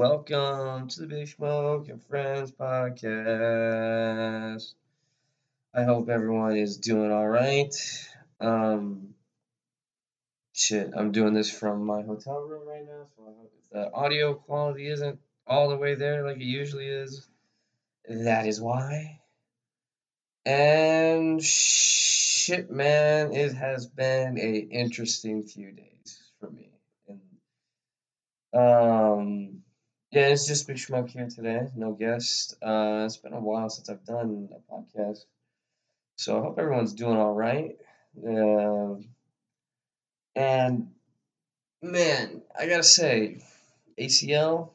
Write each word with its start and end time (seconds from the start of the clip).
welcome 0.00 0.88
to 0.88 1.00
the 1.02 1.06
Big 1.06 1.28
Smoke 1.28 1.90
and 1.90 2.02
Friends 2.02 2.50
podcast. 2.52 3.12
I 5.74 5.82
hope 5.84 6.08
everyone 6.08 6.56
is 6.56 6.78
doing 6.78 7.12
all 7.12 7.28
right. 7.28 7.74
Um, 8.40 9.10
shit, 10.54 10.92
I'm 10.96 11.12
doing 11.12 11.34
this 11.34 11.50
from 11.50 11.84
my 11.84 12.00
hotel 12.00 12.40
room 12.40 12.66
right 12.66 12.86
now, 12.86 13.08
so 13.14 13.24
I 13.24 13.32
hope 13.36 13.52
if 13.58 13.68
the 13.68 13.92
audio 13.92 14.32
quality 14.32 14.88
isn't 14.88 15.18
all 15.46 15.68
the 15.68 15.76
way 15.76 15.96
there 15.96 16.26
like 16.26 16.38
it 16.38 16.44
usually 16.44 16.86
is, 16.86 17.28
that 18.08 18.46
is 18.46 18.58
why. 18.58 19.20
And 20.46 21.44
shit, 21.44 22.70
man, 22.70 23.34
it 23.34 23.52
has 23.52 23.86
been 23.86 24.38
a 24.38 24.56
interesting 24.56 25.42
few 25.42 25.72
days 25.72 26.22
for 26.40 26.50
me. 26.50 26.70
Um, 28.54 29.60
yeah, 30.12 30.28
it's 30.28 30.46
just 30.46 30.66
Big 30.66 30.78
Smoke 30.78 31.08
here 31.10 31.28
today, 31.28 31.68
no 31.76 31.92
guest. 31.92 32.56
Uh, 32.62 33.02
it's 33.06 33.16
been 33.16 33.32
a 33.32 33.40
while 33.40 33.70
since 33.70 33.88
I've 33.88 34.04
done 34.04 34.48
a 34.52 34.72
podcast, 34.72 35.24
so 36.16 36.38
I 36.38 36.42
hope 36.42 36.58
everyone's 36.58 36.94
doing 36.94 37.16
all 37.16 37.32
right. 37.32 37.76
Uh, 38.18 38.96
and 40.34 40.90
man, 41.80 42.42
I 42.58 42.66
gotta 42.66 42.82
say, 42.82 43.40
ACL, 43.98 44.70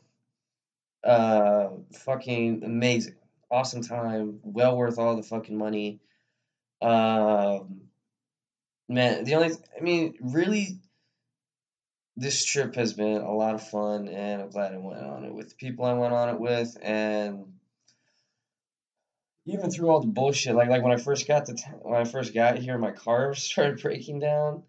uh, 1.04 1.70
fucking 1.94 2.64
amazing, 2.64 3.16
awesome 3.52 3.82
time, 3.82 4.40
well 4.44 4.78
worth 4.78 4.98
all 4.98 5.18
the 5.18 5.24
fucking 5.24 5.58
money. 5.58 6.00
Um, 6.82 7.82
man, 8.88 9.26
the 9.26 9.36
only, 9.36 9.52
I 9.78 9.82
mean, 9.82 10.16
really, 10.22 10.80
this 12.18 12.46
trip 12.46 12.76
has 12.76 12.94
been 12.94 13.22
a 13.22 13.34
lot 13.34 13.56
of 13.56 13.68
fun, 13.68 14.08
and 14.08 14.42
I'm 14.42 14.50
glad 14.50 14.74
I 14.74 14.78
went 14.78 15.04
on 15.04 15.26
it 15.26 15.34
with 15.34 15.50
the 15.50 15.56
people 15.56 15.86
I 15.86 15.94
went 15.94 16.14
on 16.14 16.30
it 16.30 16.40
with, 16.40 16.78
and 16.82 17.54
even 19.46 19.70
through 19.70 19.90
all 19.90 20.00
the 20.00 20.08
bullshit, 20.08 20.56
like 20.56 20.70
like 20.70 20.82
when 20.82 20.94
I 20.94 20.98
first 20.98 21.28
got 21.28 21.46
to 21.48 21.54
t- 21.54 21.64
when 21.82 22.00
I 22.00 22.06
first 22.06 22.34
got 22.34 22.58
here, 22.58 22.78
my 22.78 22.92
car 22.92 23.34
started 23.36 23.82
breaking 23.82 24.20
down, 24.20 24.64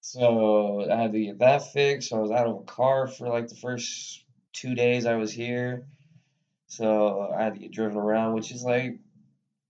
so 0.00 0.88
I 0.90 1.02
had 1.02 1.12
to 1.12 1.20
get 1.20 1.38
that 1.40 1.72
fixed. 1.72 2.10
So 2.10 2.18
I 2.18 2.20
was 2.20 2.30
out 2.30 2.46
of 2.46 2.56
a 2.56 2.62
car 2.62 3.08
for 3.08 3.28
like 3.28 3.48
the 3.48 3.56
first 3.56 4.24
two 4.52 4.74
days 4.74 5.04
I 5.04 5.16
was 5.16 5.32
here, 5.32 5.84
so 6.68 7.32
I 7.36 7.42
had 7.42 7.54
to 7.54 7.60
get 7.60 7.72
driven 7.72 7.98
around, 7.98 8.34
which 8.34 8.52
is 8.52 8.62
like, 8.62 8.94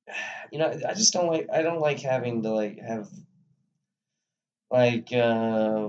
you 0.52 0.58
know, 0.58 0.78
I 0.86 0.92
just 0.92 1.14
don't 1.14 1.28
like 1.28 1.48
I 1.50 1.62
don't 1.62 1.80
like 1.80 2.00
having 2.00 2.42
to 2.42 2.50
like 2.50 2.78
have 2.80 3.08
like 4.70 5.10
uh, 5.12 5.88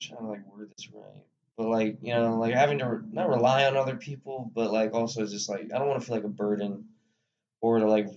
trying 0.00 0.20
to 0.20 0.26
like 0.26 0.46
word 0.46 0.70
this 0.76 0.88
right. 0.92 1.24
But 1.56 1.68
like 1.68 1.98
you 2.02 2.14
know, 2.14 2.36
like 2.38 2.54
having 2.54 2.78
to 2.78 2.86
re- 2.88 3.08
not 3.10 3.28
rely 3.28 3.64
on 3.66 3.76
other 3.76 3.96
people, 3.96 4.50
but 4.54 4.72
like 4.72 4.94
also 4.94 5.26
just 5.26 5.48
like 5.48 5.72
I 5.74 5.78
don't 5.78 5.88
want 5.88 6.00
to 6.00 6.06
feel 6.06 6.16
like 6.16 6.24
a 6.24 6.28
burden 6.28 6.88
or 7.60 7.78
to 7.78 7.86
like 7.86 8.08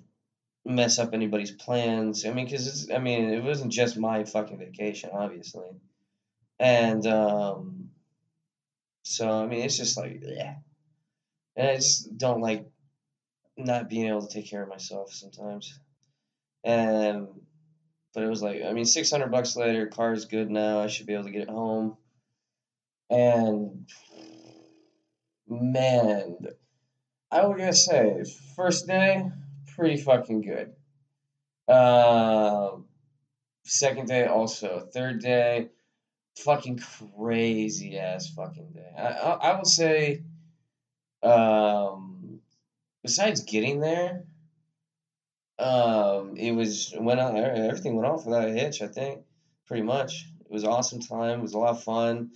mess 0.66 1.00
up 1.00 1.14
anybody's 1.14 1.52
plans. 1.52 2.26
I 2.26 2.32
mean, 2.32 2.46
because 2.46 2.68
it's 2.68 2.92
I 2.92 3.00
mean 3.00 3.26
it 3.34 3.44
wasn't 3.44 3.72
just 3.72 3.98
my 3.98 4.24
fucking 4.26 4.60
vacation, 4.60 5.12
obviously, 5.14 5.70
and 6.60 7.06
um, 7.08 7.90
so 9.04 9.30
I 9.30 9.48
mean 9.48 9.62
it's 9.62 9.78
just 9.78 9.98
like 9.98 10.20
yeah, 10.22 10.56
and 11.56 11.68
I 11.70 11.76
just 11.76 12.18
don't 12.18 12.42
like 12.42 12.66
not 13.58 13.90
being 13.90 14.08
able 14.08 14.28
to 14.28 14.34
take 14.34 14.50
care 14.50 14.64
of 14.64 14.70
myself 14.70 15.14
sometimes, 15.14 15.80
and 16.64 17.28
but 18.14 18.24
it 18.24 18.28
was 18.28 18.42
like 18.42 18.62
I 18.64 18.74
mean 18.74 18.86
six 18.86 19.12
hundred 19.12 19.32
bucks 19.32 19.56
later, 19.56 19.88
car's 19.88 20.26
good 20.26 20.50
now. 20.50 20.80
I 20.82 20.88
should 20.88 21.08
be 21.08 21.14
able 21.14 21.26
to 21.26 21.32
get 21.32 21.44
it 21.44 21.50
home, 21.50 21.98
and 23.10 23.88
man, 25.48 26.38
I 27.32 27.46
was 27.46 27.58
gonna 27.58 27.74
say 27.74 28.24
first 28.56 28.88
day 28.88 29.30
pretty 29.76 29.98
fucking 29.98 30.42
good. 30.42 30.74
Um, 31.74 32.86
second 33.64 34.08
day 34.08 34.26
also. 34.26 34.88
Third 34.94 35.22
day, 35.22 35.70
fucking 36.38 36.82
crazy 37.18 37.98
ass 37.98 38.30
fucking 38.30 38.72
day. 38.74 38.92
I 38.98 39.08
I, 39.08 39.32
I 39.52 39.56
would 39.56 39.68
say, 39.68 40.24
um, 41.24 42.42
besides 43.04 43.42
getting 43.42 43.80
there, 43.80 44.26
um, 45.62 46.36
it 46.38 46.52
was 46.52 46.94
went 46.98 47.20
on 47.20 47.38
everything 47.38 47.96
went 47.96 48.08
off 48.08 48.26
without 48.26 48.48
a 48.48 48.52
hitch. 48.52 48.82
I 48.82 48.88
think 48.88 49.22
pretty 49.68 49.84
much. 49.84 50.28
It 50.42 50.52
was 50.52 50.64
awesome 50.64 51.00
time. 51.00 51.40
It 51.40 51.44
was 51.44 51.54
a 51.54 51.60
lot 51.60 51.72
of 51.78 51.84
fun. 51.84 52.32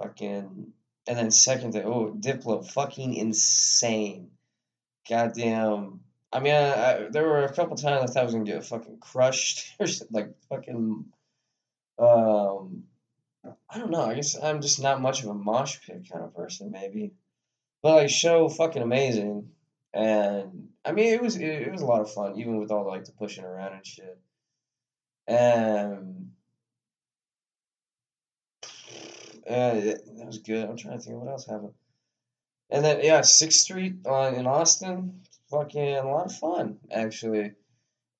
Fucking 0.00 0.72
and 1.08 1.18
then 1.18 1.30
second 1.30 1.72
day, 1.72 1.82
oh 1.82 2.14
Diplo, 2.18 2.64
fucking 2.70 3.14
insane. 3.14 4.30
Goddamn. 5.08 6.00
I 6.30 6.40
mean, 6.40 6.52
I, 6.52 6.58
I, 6.58 7.08
there 7.10 7.26
were 7.26 7.44
a 7.44 7.52
couple 7.54 7.76
times 7.76 8.10
I 8.10 8.12
thought 8.12 8.20
I 8.20 8.24
was 8.24 8.34
gonna 8.34 8.44
get 8.44 8.64
fucking 8.64 8.98
crushed 8.98 9.74
or 9.80 9.86
like 10.10 10.34
fucking. 10.50 11.06
Um, 11.98 12.84
I 13.70 13.78
don't 13.78 13.90
know. 13.90 14.02
I 14.02 14.14
guess 14.14 14.36
I'm 14.40 14.60
just 14.60 14.80
not 14.82 15.00
much 15.00 15.22
of 15.22 15.30
a 15.30 15.34
mosh 15.34 15.78
pit 15.86 16.06
kind 16.12 16.22
of 16.22 16.34
person, 16.34 16.70
maybe. 16.70 17.12
But 17.82 17.94
like, 17.94 18.10
show 18.10 18.48
fucking 18.48 18.82
amazing, 18.82 19.48
and 19.94 20.68
I 20.84 20.92
mean, 20.92 21.12
it 21.12 21.22
was 21.22 21.36
it, 21.36 21.42
it 21.42 21.72
was 21.72 21.82
a 21.82 21.86
lot 21.86 22.00
of 22.00 22.12
fun, 22.12 22.38
even 22.38 22.58
with 22.58 22.70
all 22.70 22.84
the, 22.84 22.90
like 22.90 23.04
the 23.04 23.12
pushing 23.12 23.44
around 23.44 23.74
and 23.74 23.86
shit. 23.86 24.18
And 25.26 26.30
uh, 29.48 29.50
that 29.74 30.26
was 30.26 30.38
good. 30.38 30.68
I'm 30.68 30.76
trying 30.76 30.98
to 30.98 31.04
think 31.04 31.18
what 31.18 31.30
else 31.30 31.46
happened. 31.46 31.74
And 32.70 32.84
then 32.84 33.00
yeah, 33.02 33.22
Sixth 33.22 33.60
Street 33.60 33.96
uh, 34.06 34.32
in 34.36 34.46
Austin, 34.46 35.20
fucking 35.50 35.96
a 35.96 36.06
lot 36.06 36.26
of 36.26 36.36
fun 36.36 36.78
actually. 36.90 37.52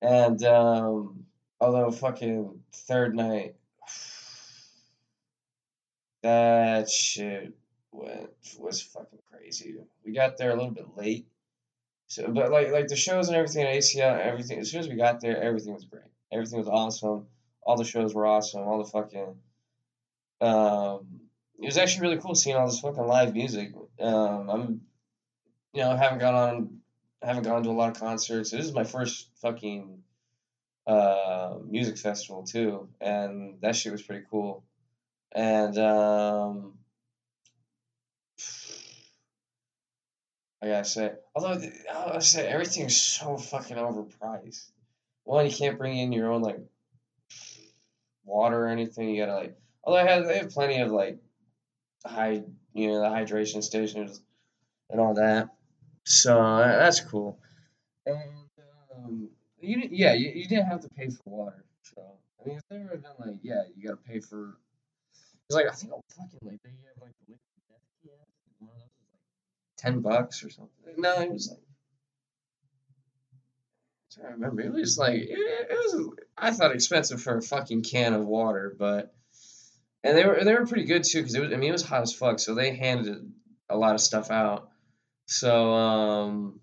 And 0.01 0.43
um, 0.43 1.25
although 1.59 1.91
fucking 1.91 2.59
third 2.73 3.15
night, 3.15 3.55
that 6.23 6.89
shit 6.89 7.53
went 7.91 8.29
was 8.57 8.81
fucking 8.81 9.19
crazy. 9.31 9.75
We 10.05 10.13
got 10.13 10.37
there 10.37 10.51
a 10.51 10.55
little 10.55 10.71
bit 10.71 10.97
late, 10.97 11.27
so 12.09 12.27
but 12.27 12.51
like 12.51 12.71
like 12.71 12.87
the 12.87 12.95
shows 12.97 13.29
and 13.29 13.37
everything 13.37 13.65
at 13.65 13.75
ACL, 13.75 14.19
everything. 14.19 14.59
As 14.59 14.69
soon 14.69 14.81
as 14.81 14.89
we 14.89 14.95
got 14.95 15.21
there, 15.21 15.41
everything 15.41 15.73
was 15.73 15.85
great. 15.85 16.03
Everything 16.31 16.59
was 16.59 16.67
awesome. 16.67 17.27
All 17.61 17.77
the 17.77 17.85
shows 17.85 18.13
were 18.13 18.25
awesome. 18.25 18.61
All 18.61 18.83
the 18.83 18.89
fucking 18.89 19.35
um, 20.41 21.21
it 21.61 21.65
was 21.65 21.77
actually 21.77 22.07
really 22.07 22.21
cool 22.21 22.35
seeing 22.35 22.55
all 22.55 22.65
this 22.65 22.79
fucking 22.79 23.05
live 23.05 23.33
music. 23.33 23.73
Um, 23.99 24.49
I'm, 24.49 24.81
you 25.73 25.81
know, 25.81 25.95
haven't 25.95 26.19
gone 26.19 26.35
on, 26.35 26.79
haven't 27.21 27.43
gone 27.43 27.63
to 27.63 27.69
a 27.69 27.71
lot 27.71 27.91
of 27.91 27.99
concerts. 27.99 28.51
This 28.51 28.65
is 28.65 28.73
my 28.73 28.85
first 28.85 29.29
fucking 29.41 30.01
uh, 30.87 31.57
music 31.67 31.97
festival 31.97 32.43
too, 32.43 32.89
and 33.01 33.59
that 33.61 33.75
shit 33.75 33.91
was 33.91 34.01
pretty 34.01 34.25
cool. 34.31 34.63
And 35.31 35.77
um, 35.77 36.78
I 40.61 40.67
gotta 40.67 40.85
say, 40.85 41.11
although 41.35 41.61
I 41.93 42.19
say 42.19 42.47
everything's 42.47 42.99
so 42.99 43.37
fucking 43.37 43.77
overpriced. 43.77 44.71
One, 45.23 45.45
you 45.45 45.55
can't 45.55 45.77
bring 45.77 45.97
in 45.97 46.11
your 46.11 46.31
own 46.31 46.41
like 46.41 46.59
water 48.25 48.65
or 48.65 48.67
anything. 48.67 49.09
You 49.09 49.25
gotta 49.25 49.37
like, 49.37 49.57
although 49.83 49.99
I 49.99 50.07
have, 50.07 50.27
they 50.27 50.39
have 50.39 50.49
plenty 50.49 50.81
of 50.81 50.91
like 50.91 51.17
high, 52.05 52.43
you 52.73 52.87
know, 52.87 52.99
the 52.99 53.07
hydration 53.07 53.63
stations 53.63 54.21
and 54.89 54.99
all 54.99 55.13
that. 55.15 55.49
So 56.05 56.41
uh, 56.41 56.67
that's 56.67 56.99
cool. 56.99 57.39
And 58.05 58.17
um, 58.95 59.29
you 59.59 59.87
yeah, 59.91 60.13
you, 60.13 60.29
you 60.29 60.47
didn't 60.47 60.65
have 60.65 60.81
to 60.81 60.89
pay 60.89 61.09
for 61.09 61.21
water. 61.25 61.63
So 61.83 62.01
I 62.41 62.47
mean, 62.47 62.57
if 62.57 62.63
they 62.69 62.79
would 62.79 62.91
have 62.91 63.01
been 63.03 63.27
like, 63.27 63.39
yeah, 63.43 63.63
you 63.75 63.87
gotta 63.87 64.01
pay 64.01 64.19
for. 64.19 64.57
It's 65.45 65.55
like 65.55 65.67
I 65.67 65.71
think 65.71 65.93
oh, 65.93 66.03
fucking 66.15 66.39
like 66.43 66.61
they 66.63 66.69
have 66.69 67.01
like 67.01 67.13
death 67.27 67.37
kit. 68.03 68.19
One 68.59 68.69
of 68.69 68.77
those 68.77 68.89
was 68.97 69.09
like 69.13 69.21
ten 69.79 70.01
bucks 70.01 70.43
or 70.43 70.49
something. 70.49 70.71
No, 70.97 71.21
it 71.21 71.31
was 71.31 71.49
like. 71.49 71.59
To 74.11 74.33
remember. 74.33 74.61
It 74.61 74.73
was 74.73 74.97
like 74.97 75.15
it, 75.15 75.29
it 75.29 75.69
was. 75.71 76.15
I 76.37 76.51
thought 76.51 76.73
expensive 76.73 77.21
for 77.21 77.37
a 77.37 77.41
fucking 77.41 77.83
can 77.83 78.13
of 78.13 78.25
water, 78.25 78.75
but 78.77 79.13
and 80.03 80.17
they 80.17 80.25
were 80.25 80.43
they 80.43 80.53
were 80.53 80.65
pretty 80.65 80.85
good 80.85 81.03
too 81.03 81.19
because 81.19 81.35
it 81.35 81.41
was. 81.41 81.53
I 81.53 81.57
mean, 81.57 81.69
it 81.69 81.73
was 81.73 81.83
hot 81.83 82.01
as 82.01 82.13
fuck, 82.13 82.39
so 82.39 82.55
they 82.55 82.75
handed 82.75 83.31
a 83.69 83.77
lot 83.77 83.95
of 83.95 84.01
stuff 84.01 84.31
out. 84.31 84.69
So 85.27 85.73
um, 85.73 86.59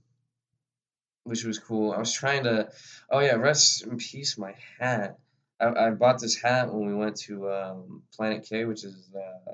which 1.24 1.44
was 1.44 1.58
cool. 1.58 1.92
I 1.92 1.98
was 1.98 2.12
trying 2.12 2.44
to. 2.44 2.68
Oh 3.10 3.20
yeah, 3.20 3.34
rest 3.34 3.84
in 3.86 3.96
peace, 3.96 4.36
my 4.36 4.54
hat. 4.80 5.18
I, 5.60 5.86
I 5.86 5.90
bought 5.90 6.20
this 6.20 6.40
hat 6.40 6.72
when 6.72 6.86
we 6.86 6.94
went 6.94 7.16
to 7.22 7.50
um, 7.50 8.02
Planet 8.14 8.46
K, 8.48 8.64
which 8.64 8.84
is 8.84 9.14
uh, 9.14 9.52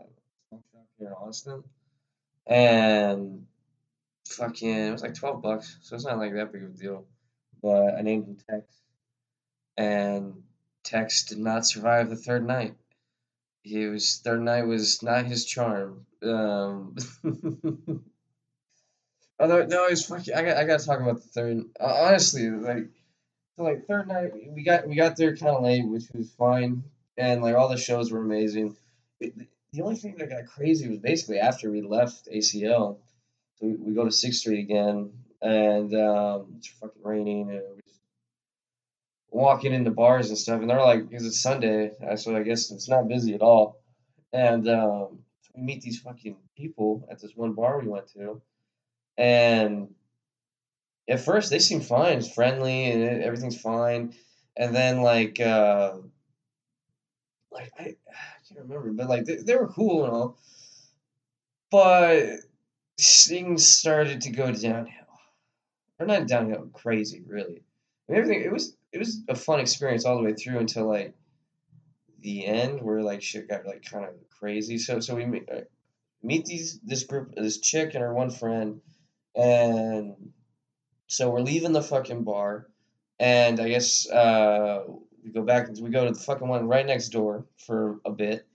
here 0.99 1.09
in 1.09 1.12
Austin, 1.12 1.62
and 2.47 3.47
fucking 4.29 4.69
it 4.69 4.93
was 4.93 5.03
like 5.03 5.15
twelve 5.15 5.43
bucks, 5.43 5.79
so 5.83 5.95
it's 5.95 6.05
not 6.05 6.19
like 6.19 6.35
that 6.35 6.53
big 6.53 6.63
of 6.65 6.71
a 6.71 6.73
deal. 6.73 7.07
But 7.63 7.95
I 7.97 8.03
named 8.03 8.27
him 8.27 8.37
Tex, 8.49 8.67
and 9.77 10.43
Tex 10.85 11.25
did 11.25 11.39
not 11.39 11.67
survive 11.67 12.11
the 12.11 12.17
third 12.17 12.47
night. 12.47 12.75
he 13.63 13.87
was 13.87 14.21
third 14.25 14.43
night 14.43 14.67
was 14.67 15.03
not 15.03 15.27
his 15.27 15.45
charm. 15.45 16.07
Um, 16.23 16.97
although 19.39 19.67
no, 19.67 19.87
it's 19.87 20.05
fucking. 20.07 20.35
I 20.35 20.43
got 20.43 20.57
I 20.57 20.65
got 20.65 20.81
to 20.81 20.87
talk 20.87 21.01
about 21.01 21.23
the 21.23 21.29
third. 21.29 21.65
Uh, 21.79 22.07
honestly, 22.07 22.51
like 22.51 22.89
so 23.57 23.65
like 23.65 23.87
third 23.87 24.09
night 24.09 24.33
we 24.55 24.63
got 24.63 24.89
we 24.89 24.95
got 24.95 25.17
there 25.17 25.37
kind 25.37 25.57
of 25.57 25.63
late, 25.63 25.87
which 25.87 26.05
was 26.15 26.31
fine, 26.31 26.85
and 27.17 27.43
like 27.43 27.55
all 27.55 27.69
the 27.69 27.77
shows 27.77 28.11
were 28.11 28.23
amazing. 28.23 28.77
It, 29.21 29.35
the 29.73 29.83
only 29.83 29.97
thing 29.97 30.17
that 30.19 30.29
got 30.29 30.47
crazy 30.47 30.89
was 30.89 30.99
basically 30.99 31.39
after 31.39 31.71
we 31.71 31.81
left 31.81 32.29
ACL, 32.31 32.99
we, 33.62 33.75
we 33.76 33.94
go 33.94 34.05
to 34.05 34.11
Sixth 34.11 34.41
Street 34.41 34.59
again, 34.59 35.12
and 35.41 35.94
um, 35.94 36.47
it's 36.59 36.69
fucking 36.69 37.03
raining, 37.03 37.50
and 37.50 37.62
we're 39.31 39.43
walking 39.43 39.73
into 39.73 39.93
bars 39.93 40.29
and 40.29 40.37
stuff, 40.37 40.61
and 40.61 40.69
they're 40.69 40.81
like, 40.81 41.09
because 41.09 41.25
it's 41.25 41.41
Sunday, 41.41 41.93
so 42.17 42.37
I 42.37 42.43
guess 42.43 42.70
it's 42.73 42.88
not 42.88 43.09
busy 43.09 43.35
at 43.35 43.41
all, 43.41 43.81
and 44.32 44.69
um, 44.69 45.20
we 45.55 45.62
meet 45.62 45.82
these 45.82 46.00
fucking 46.00 46.37
people 46.56 47.06
at 47.11 47.20
this 47.20 47.32
one 47.37 47.53
bar 47.53 47.81
we 47.81 47.88
went 47.88 48.12
to, 48.12 48.43
and 49.17 49.94
at 51.09 51.20
first 51.20 51.50
they 51.50 51.61
seem 51.61 51.81
fine, 51.81 52.19
it's 52.19 52.32
friendly, 52.32 52.91
and 52.91 53.23
everything's 53.23 53.61
fine, 53.61 54.12
and 54.56 54.75
then 54.75 55.00
like. 55.00 55.41
Uh, 55.41 55.94
like 57.50 57.70
I, 57.79 57.82
I 57.82 58.38
can't 58.49 58.61
remember, 58.62 58.91
but 58.93 59.11
like 59.11 59.26
they, 59.26 59.37
they 59.37 59.55
were 59.55 59.69
cool 59.69 60.05
and 60.05 60.12
all, 60.14 60.38
but 61.70 62.38
things 63.02 63.66
started 63.66 64.20
to 64.22 64.31
go 64.31 64.52
downhill, 64.52 65.20
or 65.99 66.06
not 66.06 66.28
downhill, 66.28 66.69
crazy 66.72 67.22
really. 67.26 67.62
I 68.08 68.12
mean, 68.12 68.22
everything 68.22 68.43
it 68.43 68.52
was 68.52 68.76
it 68.93 68.99
was 68.99 69.22
a 69.28 69.34
fun 69.34 69.60
experience 69.60 70.04
all 70.04 70.16
the 70.16 70.22
way 70.22 70.34
through 70.34 70.58
until 70.58 70.88
like 70.88 71.14
the 72.20 72.46
end 72.46 72.81
where 72.82 73.02
like 73.02 73.22
shit 73.22 73.49
got 73.49 73.66
like 73.66 73.84
kind 73.84 74.04
of 74.04 74.10
crazy. 74.31 74.78
So 74.78 75.00
so 75.00 75.14
we 75.14 75.26
meet, 75.26 75.49
uh, 75.50 75.62
meet 76.22 76.44
these 76.44 76.81
this 76.81 77.04
group 77.04 77.34
this 77.34 77.58
chick 77.58 77.94
and 77.94 78.02
her 78.02 78.14
one 78.14 78.31
friend, 78.31 78.81
and 79.34 80.14
so 81.06 81.31
we're 81.31 81.40
leaving 81.40 81.72
the 81.72 81.82
fucking 81.82 82.25
bar, 82.25 82.69
and 83.19 83.60
I 83.60 83.69
guess 83.69 84.08
uh, 84.10 84.84
we 85.25 85.31
go 85.31 85.43
back 85.43 85.69
and 85.69 85.78
we 85.82 85.90
go 85.90 86.04
to 86.04 86.12
the 86.12 86.20
fucking 86.20 86.49
one 86.49 86.69
right 86.69 86.87
next 86.87 87.08
door 87.08 87.46
for 87.58 88.00
a 88.04 88.10
bit, 88.10 88.46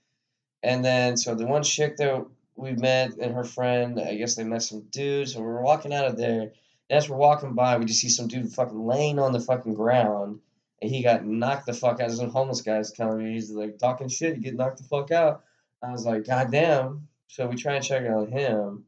and 0.62 0.84
then 0.84 1.16
so 1.16 1.34
the 1.34 1.46
one 1.46 1.62
chick 1.62 1.96
that 1.98 2.26
we 2.58 2.72
met 2.72 3.16
and 3.18 3.34
her 3.34 3.44
friend, 3.44 4.00
I 4.00 4.16
guess 4.16 4.34
they 4.34 4.42
met 4.42 4.62
some 4.62 4.82
dudes, 4.90 5.32
so 5.32 5.40
we're 5.40 5.62
walking 5.62 5.94
out 5.94 6.06
of 6.06 6.16
there. 6.16 6.52
As 6.90 7.08
we're 7.08 7.16
walking 7.16 7.54
by, 7.54 7.76
we 7.76 7.84
just 7.84 8.00
see 8.00 8.08
some 8.08 8.26
dude 8.26 8.52
fucking 8.52 8.84
laying 8.86 9.18
on 9.18 9.32
the 9.32 9.40
fucking 9.40 9.74
ground, 9.74 10.40
and 10.82 10.90
he 10.90 11.02
got 11.02 11.24
knocked 11.24 11.66
the 11.66 11.72
fuck 11.72 12.00
out. 12.00 12.10
Some 12.10 12.30
homeless 12.30 12.62
guy's 12.62 12.92
telling 12.92 13.18
me 13.18 13.34
he's 13.34 13.50
like 13.50 13.78
talking 13.78 14.08
shit, 14.08 14.34
he 14.34 14.40
get 14.40 14.54
knocked 14.54 14.78
the 14.78 14.84
fuck 14.84 15.12
out. 15.12 15.44
I 15.82 15.92
was 15.92 16.04
like, 16.04 16.26
God 16.26 16.50
damn. 16.50 17.08
So 17.28 17.46
we 17.46 17.54
try 17.54 17.74
and 17.74 17.84
check 17.84 18.04
on 18.10 18.32
him, 18.32 18.84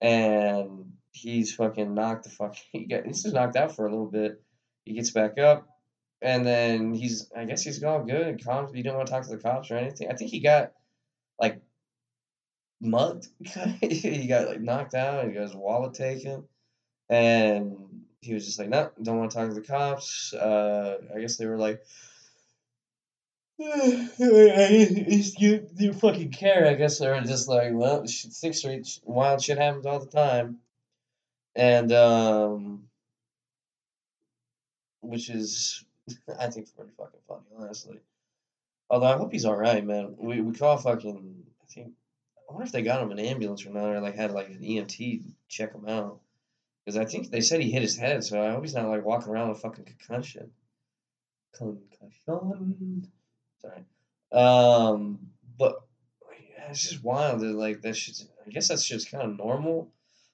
and 0.00 0.92
he's 1.12 1.54
fucking 1.54 1.94
knocked 1.94 2.24
the 2.24 2.30
fuck. 2.30 2.56
He 2.72 2.86
got 2.86 3.06
he's 3.06 3.22
just 3.22 3.34
knocked 3.34 3.56
out 3.56 3.76
for 3.76 3.86
a 3.86 3.90
little 3.90 4.10
bit. 4.10 4.42
He 4.84 4.94
gets 4.94 5.12
back 5.12 5.38
up, 5.38 5.68
and 6.20 6.44
then 6.44 6.94
he's 6.94 7.30
I 7.36 7.44
guess 7.44 7.62
he's 7.62 7.84
all 7.84 8.02
good. 8.02 8.44
Cops, 8.44 8.72
he 8.72 8.82
didn't 8.82 8.96
want 8.96 9.06
to 9.06 9.12
talk 9.12 9.24
to 9.24 9.36
the 9.36 9.42
cops 9.42 9.70
or 9.70 9.76
anything. 9.76 10.10
I 10.10 10.14
think 10.14 10.32
he 10.32 10.40
got 10.40 10.72
like 11.38 11.60
mugged. 12.80 13.28
he 13.80 14.26
got 14.26 14.48
like 14.48 14.60
knocked 14.60 14.94
out. 14.94 15.26
He 15.26 15.32
got 15.32 15.42
his 15.42 15.54
wallet 15.54 15.94
taken, 15.94 16.44
and 17.08 17.76
he 18.20 18.34
was 18.34 18.46
just 18.46 18.58
like, 18.58 18.68
"No, 18.68 18.90
don't 19.02 19.18
want 19.18 19.30
to 19.30 19.36
talk 19.36 19.48
to 19.48 19.54
the 19.54 19.60
cops." 19.60 20.32
Uh, 20.32 20.98
I 21.14 21.20
guess 21.20 21.36
they 21.36 21.46
were 21.46 21.58
like. 21.58 21.82
you, 23.58 24.08
you 25.76 25.92
fucking 25.92 26.30
care. 26.30 26.68
I 26.68 26.74
guess 26.74 27.00
they 27.00 27.08
were 27.08 27.20
just 27.22 27.48
like, 27.48 27.70
well, 27.72 28.06
Sixth 28.06 28.60
Street, 28.60 29.00
wild 29.04 29.42
shit 29.42 29.58
happens 29.58 29.84
all 29.84 29.98
the 29.98 30.06
time, 30.06 30.58
and 31.56 31.90
um, 31.90 32.84
which 35.00 35.28
is 35.28 35.84
I 36.38 36.48
think 36.48 36.74
pretty 36.76 36.92
fucking 36.96 37.20
funny, 37.26 37.46
honestly. 37.58 37.98
Although 38.90 39.06
I 39.06 39.16
hope 39.16 39.32
he's 39.32 39.44
all 39.44 39.56
right, 39.56 39.84
man. 39.84 40.14
We 40.18 40.40
we 40.40 40.54
call 40.54 40.76
fucking. 40.76 41.42
I 41.62 41.72
think. 41.72 41.92
I 42.48 42.52
wonder 42.52 42.64
if 42.64 42.72
they 42.72 42.82
got 42.82 43.02
him 43.02 43.10
an 43.10 43.18
ambulance 43.18 43.66
or 43.66 43.70
not, 43.70 43.90
or 43.90 44.00
like 44.00 44.14
had 44.14 44.32
like 44.32 44.48
an 44.48 44.60
EMT 44.60 45.22
check 45.48 45.74
him 45.74 45.86
out. 45.86 46.20
Because 46.84 46.96
I 46.96 47.04
think 47.04 47.30
they 47.30 47.42
said 47.42 47.60
he 47.60 47.70
hit 47.70 47.82
his 47.82 47.98
head, 47.98 48.24
so 48.24 48.42
I 48.42 48.52
hope 48.52 48.62
he's 48.62 48.74
not 48.74 48.88
like 48.88 49.04
walking 49.04 49.30
around 49.30 49.50
with 49.50 49.60
fucking 49.60 49.84
concussion. 49.84 50.50
Concussion. 51.52 53.06
Sorry. 53.60 53.84
Um, 54.32 55.18
but 55.58 55.82
yeah, 56.30 56.70
it's 56.70 56.88
just 56.88 57.04
wild 57.04 57.40
that 57.40 57.54
like 57.54 57.82
that 57.82 57.96
shit's. 57.96 58.26
I 58.46 58.50
guess 58.50 58.68
that's 58.68 58.86
just 58.86 59.10
kind 59.10 59.24
of 59.24 59.36
normal. 59.36 59.92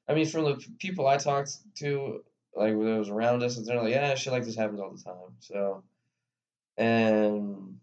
I 0.08 0.14
mean, 0.14 0.26
from 0.26 0.44
the 0.44 0.64
people 0.78 1.08
I 1.08 1.16
talked 1.16 1.56
to, 1.78 2.22
like 2.54 2.72
it 2.72 2.76
was 2.76 3.08
around 3.08 3.42
us, 3.42 3.56
and 3.56 3.66
they're 3.66 3.82
like, 3.82 3.92
yeah, 3.92 4.14
shit 4.14 4.32
like 4.32 4.44
this 4.44 4.54
happens 4.54 4.78
all 4.78 4.92
the 4.92 5.02
time. 5.02 5.34
So, 5.40 5.82
and 6.76 7.80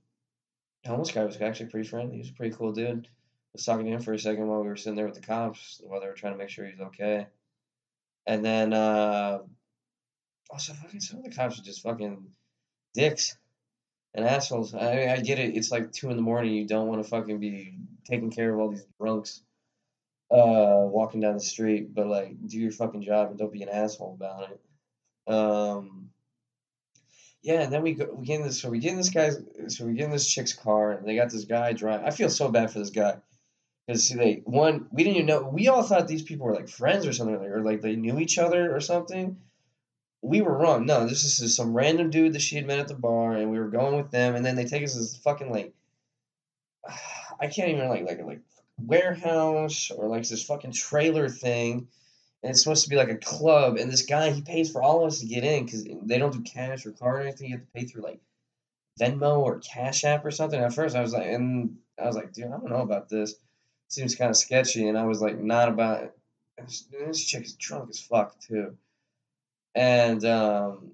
homeless 0.86 1.12
guy 1.12 1.26
was 1.26 1.42
actually 1.42 1.70
pretty 1.70 1.90
friendly. 1.90 2.14
He 2.14 2.20
was 2.20 2.30
a 2.30 2.34
pretty 2.34 2.56
cool 2.56 2.72
dude. 2.72 3.10
Was 3.54 3.66
talking 3.66 3.86
to 3.86 3.92
him 3.92 4.02
for 4.02 4.14
a 4.14 4.20
second 4.20 4.48
while 4.48 4.62
we 4.62 4.70
were 4.70 4.78
sitting 4.78 4.96
there 4.96 5.06
with 5.06 5.16
the 5.16 5.22
cops, 5.22 5.82
while 5.84 6.00
they 6.00 6.08
were 6.08 6.14
trying 6.14 6.34
to 6.34 6.40
make 6.40 6.50
sure 6.50 6.66
he's 6.66 6.80
okay. 6.80 7.28
And 8.26 8.46
then, 8.46 8.72
uh, 8.72 9.40
also 10.50 10.74
fucking 10.74 11.00
some 11.00 11.20
of 11.20 11.26
the 11.26 11.32
cops 11.32 11.60
are 11.60 11.64
just 11.64 11.82
fucking 11.82 12.24
dicks 12.94 13.38
and 14.14 14.26
assholes. 14.26 14.74
I 14.74 14.96
mean, 14.96 15.10
I 15.10 15.18
get 15.18 15.40
it. 15.40 15.56
It's 15.56 15.72
like 15.72 15.92
two 15.92 16.10
in 16.10 16.16
the 16.16 16.22
morning. 16.22 16.54
You 16.54 16.68
don't 16.68 16.88
want 16.88 17.04
to 17.04 17.10
fucking 17.10 17.40
be 17.40 17.74
taking 18.06 18.32
care 18.32 18.54
of 18.54 18.60
all 18.60 18.70
these 18.70 18.86
drunks 19.00 19.42
uh, 20.32 20.88
walking 20.88 21.20
down 21.22 21.34
the 21.34 21.42
street, 21.42 21.94
but 21.94 22.08
like, 22.08 22.36
do 22.48 22.58
your 22.58 22.72
fucking 22.72 23.02
job 23.02 23.30
and 23.30 23.40
don't 23.40 23.52
be 23.52 23.64
an 23.64 23.70
asshole 23.70 24.14
about 24.14 24.52
it. 24.52 25.32
Um, 25.32 26.10
yeah, 27.42 27.62
and 27.62 27.74
then 27.74 27.82
we 27.82 27.94
go, 27.94 28.08
we 28.14 28.26
get 28.26 28.40
in 28.40 28.46
this, 28.46 28.62
so 28.62 28.70
we 28.70 28.80
get 28.80 28.92
in 28.92 28.98
this 28.98 29.10
guy's, 29.10 29.38
so 29.68 29.86
we 29.86 29.94
get 29.94 30.06
in 30.06 30.12
this 30.12 30.28
chick's 30.28 30.54
car, 30.54 30.92
and 30.92 31.08
they 31.08 31.16
got 31.16 31.32
this 31.32 31.46
guy 31.46 31.74
driving. 31.74 32.06
I 32.06 32.12
feel 32.12 32.30
so 32.30 32.50
bad 32.50 32.72
for 32.72 32.80
this 32.80 32.92
guy. 32.92 33.18
Because 33.92 34.10
they, 34.10 34.42
one, 34.46 34.88
we 34.92 35.04
didn't 35.04 35.18
even 35.18 35.28
know, 35.28 35.44
we 35.44 35.68
all 35.68 35.84
thought 35.84 36.08
these 36.08 36.24
people 36.24 36.46
were 36.46 36.56
like 36.56 36.70
friends 36.70 37.06
or 37.06 37.14
something, 37.14 37.36
or 37.36 37.62
like 37.62 37.82
they 37.82 37.96
knew 37.96 38.20
each 38.20 38.38
other 38.38 38.76
or 38.76 38.80
something. 38.80 39.38
We 40.22 40.42
were 40.42 40.58
wrong. 40.58 40.86
No, 40.86 41.08
this 41.08 41.42
is 41.42 41.56
some 41.56 41.74
random 41.74 42.10
dude 42.10 42.34
that 42.34 42.42
she 42.42 42.56
had 42.56 42.68
met 42.68 42.80
at 42.80 42.88
the 42.88 42.94
bar, 42.94 43.34
and 43.34 43.52
we 43.52 43.60
were 43.60 43.70
going 43.70 43.98
with 43.98 44.12
them, 44.12 44.36
and 44.36 44.46
then 44.46 44.56
they 44.56 44.66
take 44.66 44.84
us 44.84 44.94
to 44.94 45.00
this 45.00 45.18
fucking 45.18 45.52
like, 45.52 45.74
I 47.40 47.48
can't 47.48 47.70
even 47.70 47.90
like, 47.90 48.06
like, 48.06 48.24
like, 48.24 48.42
warehouse 48.78 49.92
or 49.92 50.08
like 50.08 50.28
this 50.28 50.44
fucking 50.44 50.72
trailer 50.72 51.30
thing 51.30 51.88
and 52.44 52.52
it's 52.52 52.64
supposed 52.64 52.84
to 52.84 52.90
be 52.90 52.96
like 52.96 53.10
a 53.10 53.18
club. 53.18 53.78
And 53.78 53.92
this 53.92 54.04
guy, 54.04 54.32
he 54.32 54.42
pays 54.42 54.72
for 54.72 54.82
all 54.82 55.02
of 55.02 55.08
us 55.08 55.20
to 55.20 55.28
get 55.28 55.44
in 55.44 55.66
because 55.66 55.84
they 55.84 56.18
don't 56.18 56.34
do 56.34 56.42
cash 56.42 56.86
or 56.86 56.92
card 56.92 57.20
or 57.20 57.22
anything. 57.22 57.50
You 57.50 57.58
have 57.58 57.66
to 57.66 57.72
pay 57.72 57.86
through 57.86 58.04
like 58.04 58.20
Venmo 59.00 59.40
or 59.40 59.60
Cash 59.60 60.04
App 60.04 60.26
or 60.26 60.32
something. 60.32 60.60
At 60.60 60.74
first, 60.74 60.96
I 60.96 61.02
was 61.02 61.14
like, 61.14 61.28
and 61.28 61.78
I 62.02 62.08
was 62.08 62.16
like, 62.16 62.34
dude, 62.34 62.46
I 62.46 62.50
don't 62.50 62.70
know 62.70 62.82
about 62.82 63.10
this. 63.10 63.36
Seems 63.92 64.16
kind 64.16 64.30
of 64.30 64.38
sketchy. 64.38 64.88
And 64.88 64.98
I 64.98 65.06
was 65.06 65.22
like, 65.22 65.40
not 65.40 65.70
about 65.70 66.04
it. 66.04 66.18
This 66.92 67.26
chick 67.26 67.46
is 67.46 67.54
drunk 67.54 67.90
as 67.90 68.00
fuck 68.00 68.40
too. 68.40 68.78
And 69.74 70.24
um, 70.26 70.92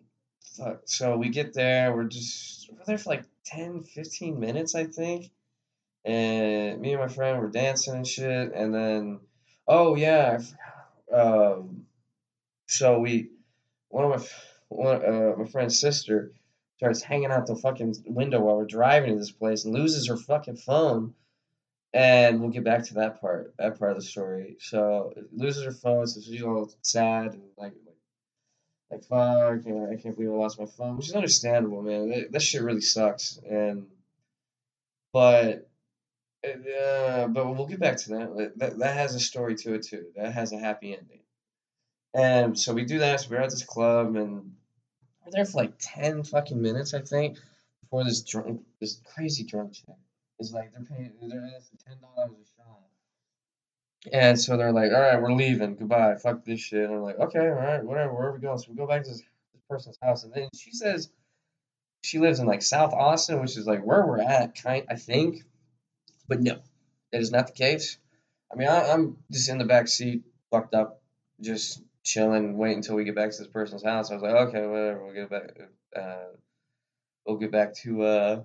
fuck. 0.58 0.82
So 0.86 1.18
we 1.18 1.30
get 1.30 1.54
there. 1.54 1.96
We're 1.96 2.06
just 2.06 2.72
we're 2.72 2.86
there 2.86 2.98
for 2.98 3.10
like 3.10 3.24
10, 3.46 3.84
15 3.84 4.40
minutes, 4.40 4.76
I 4.76 4.86
think. 4.86 5.32
And 6.06 6.80
me 6.80 6.94
and 6.94 7.02
my 7.02 7.08
friend 7.08 7.40
were 7.40 7.50
dancing 7.50 7.96
and 7.96 8.08
shit. 8.08 8.54
And 8.54 8.74
then, 8.74 9.20
oh 9.68 9.96
yeah, 9.96 10.40
um, 11.14 11.86
so 12.68 13.00
we, 13.00 13.30
one 13.90 14.06
of 14.06 14.22
my 14.22 14.28
one 14.70 15.06
uh, 15.06 15.34
my 15.38 15.46
friend's 15.46 15.80
sister 15.80 16.34
starts 16.78 17.02
hanging 17.02 17.32
out 17.32 17.48
the 17.48 17.56
fucking 17.56 17.96
window 18.06 18.42
while 18.42 18.58
we're 18.58 18.66
driving 18.66 19.14
to 19.14 19.20
this 19.20 19.32
place 19.32 19.66
and 19.66 19.74
loses 19.74 20.08
her 20.08 20.18
fucking 20.18 20.58
phone. 20.58 21.14
And 21.98 22.40
we'll 22.40 22.52
get 22.52 22.64
back 22.64 22.84
to 22.86 22.94
that 22.94 23.20
part, 23.20 23.56
that 23.58 23.80
part 23.80 23.90
of 23.90 23.98
the 23.98 24.04
story. 24.04 24.58
So 24.60 25.14
loses 25.36 25.66
her 25.66 25.72
phone, 25.72 26.06
so 26.06 26.22
she's 26.22 26.44
all 26.44 26.72
sad 26.84 27.34
and 27.34 27.42
like, 27.58 27.74
like, 27.88 27.96
like 28.92 29.04
fuck, 29.06 29.66
you 29.66 29.74
know, 29.74 29.90
I 29.92 29.96
can't 30.00 30.16
believe 30.16 30.32
I 30.32 30.36
lost 30.36 30.60
my 30.60 30.68
phone, 30.68 30.98
which 30.98 31.10
is 31.10 31.16
understandable, 31.16 31.82
man. 31.82 32.10
That, 32.12 32.32
that 32.34 32.42
shit 32.44 32.62
really 32.62 32.82
sucks. 32.82 33.40
And, 33.50 33.88
but 35.12 35.68
uh, 36.46 37.30
but 37.30 37.48
we'll 37.48 37.66
get 37.66 37.80
back 37.80 37.98
to 37.98 38.10
that. 38.10 38.52
that. 38.58 38.78
That 38.78 38.94
has 38.94 39.16
a 39.16 39.20
story 39.20 39.56
to 39.56 39.74
it 39.74 39.82
too. 39.82 40.06
That 40.16 40.34
has 40.34 40.54
a 40.54 40.60
happy 40.60 40.96
ending. 40.96 41.22
And 42.14 42.60
so 42.60 42.76
we 42.76 42.86
do 42.86 43.00
that. 43.00 43.22
So 43.22 43.30
we're 43.32 43.42
at 43.42 43.50
this 43.50 43.64
club, 43.64 44.16
and 44.16 44.54
we're 45.26 45.32
there 45.32 45.46
for 45.46 45.58
like 45.58 45.74
ten 45.80 46.22
fucking 46.22 46.62
minutes, 46.62 46.94
I 46.94 47.02
think, 47.02 47.40
before 47.82 48.04
this 48.04 48.22
drunk, 48.22 48.62
this 48.80 49.02
crazy 49.16 49.44
drunk 49.46 49.74
chick 49.74 49.96
is 50.40 50.54
like 50.54 50.72
they're 50.74 50.86
paying, 50.86 51.14
they're 51.22 51.52
asking 51.56 51.80
ten 51.86 51.98
dollars 52.02 52.32
a 52.32 52.46
shot. 52.58 52.80
And 54.14 54.40
so 54.40 54.58
they're 54.58 54.72
like, 54.72 54.92
all 54.94 55.02
right, 55.02 55.22
we're 55.22 55.34
leaving. 55.34 55.76
Goodbye. 55.76 56.16
Fuck 56.16 56.46
this 56.46 56.60
shit. 56.62 56.86
And 56.86 56.96
I'm 56.96 57.02
like, 57.04 57.20
okay, 57.20 57.40
all 57.40 57.50
right, 57.50 57.84
whatever. 57.84 58.14
Where 58.14 58.30
are 58.30 58.34
we 58.34 58.40
going? 58.40 58.58
So 58.58 58.68
we 58.70 58.78
go 58.78 58.88
back 58.88 59.04
to 59.04 59.10
this, 59.10 59.20
this 59.20 59.64
person's 59.70 59.98
house, 60.02 60.24
and 60.24 60.34
then 60.34 60.50
she 60.56 60.72
says 60.72 61.10
she 62.04 62.20
lives 62.20 62.40
in 62.40 62.48
like 62.48 62.62
South 62.62 62.94
Austin, 62.94 63.42
which 63.42 63.58
is 63.58 63.68
like 63.68 63.84
where 63.84 64.06
we're 64.06 64.22
at, 64.22 64.62
kind 64.62 64.86
I 64.90 64.96
think 64.96 65.44
But 66.28 66.42
no, 66.42 66.60
that 67.12 67.22
is 67.22 67.32
not 67.32 67.48
the 67.48 67.54
case. 67.54 67.98
I 68.52 68.56
mean, 68.56 68.68
I, 68.68 68.92
I'm 68.92 69.18
just 69.32 69.50
in 69.50 69.58
the 69.58 69.66
back 69.66 69.88
seat, 69.88 70.24
fucked 70.52 70.74
up, 70.74 71.02
just 71.42 71.82
chilling, 72.04 72.58
waiting 72.58 72.78
until 72.78 72.96
we 72.96 73.04
get 73.04 73.16
back 73.16 73.32
to 73.32 73.38
this 73.38 73.48
person's 73.48 73.84
house. 73.84 74.12
I 74.12 74.16
was 74.16 74.24
like, 74.24 74.36
okay, 74.36 74.66
whatever, 74.66 75.04
we'll 75.06 75.14
get 75.14 75.30
back. 75.30 75.58
Uh, 75.96 76.34
we'll 77.26 77.38
get 77.38 77.52
back 77.52 77.76
to 77.84 78.04
uh. 78.04 78.42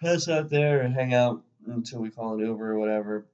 Pass 0.00 0.28
out 0.28 0.50
there 0.50 0.82
and 0.82 0.94
hang 0.94 1.14
out 1.14 1.42
until 1.66 2.00
we 2.00 2.10
call 2.10 2.34
an 2.34 2.40
Uber 2.40 2.72
or 2.72 2.78
whatever. 2.78 3.26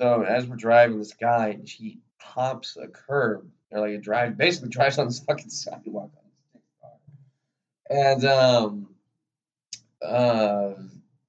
So 0.00 0.22
as 0.22 0.46
we're 0.46 0.56
driving, 0.56 0.98
this 0.98 1.14
guy 1.14 1.58
he 1.64 1.98
hops 2.18 2.76
a 2.76 2.88
curb 2.88 3.48
or 3.70 3.80
like 3.80 3.92
a 3.92 3.98
drive, 3.98 4.36
basically 4.36 4.70
drives 4.70 4.98
on 4.98 5.06
this 5.06 5.20
fucking 5.20 5.50
sidewalk 5.50 6.10
and 7.90 8.24
um, 8.24 8.88
uh, 10.02 10.74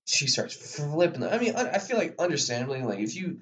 she 0.05 0.27
starts 0.27 0.75
flipping. 0.75 1.23
I 1.23 1.37
mean, 1.37 1.55
I 1.55 1.77
feel 1.77 1.97
like 1.97 2.15
understandably, 2.19 2.81
like 2.81 2.99
if 2.99 3.15
you 3.15 3.41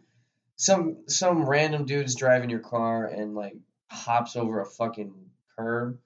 some 0.56 0.98
some 1.08 1.48
random 1.48 1.86
dude's 1.86 2.16
driving 2.16 2.50
your 2.50 2.60
car 2.60 3.06
and 3.06 3.36
like 3.36 3.56
hops 3.90 4.36
over 4.36 4.62
a 4.62 4.66
fucking 4.66 5.14
curb 5.58 6.00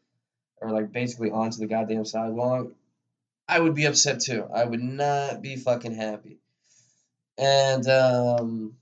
or 0.62 0.72
like 0.72 0.91
basically 0.91 1.32
onto 1.32 1.58
the 1.58 1.68
goddamn 1.68 2.06
sidewalk, 2.06 2.72
I 3.48 3.60
would 3.60 3.75
be 3.75 3.86
upset 3.86 4.22
too. 4.22 4.48
I 4.53 4.63
would 4.63 4.82
not 4.82 5.41
be 5.41 5.56
fucking 5.56 5.96
happy. 5.96 6.39
And 7.38 7.88
um 7.88 8.75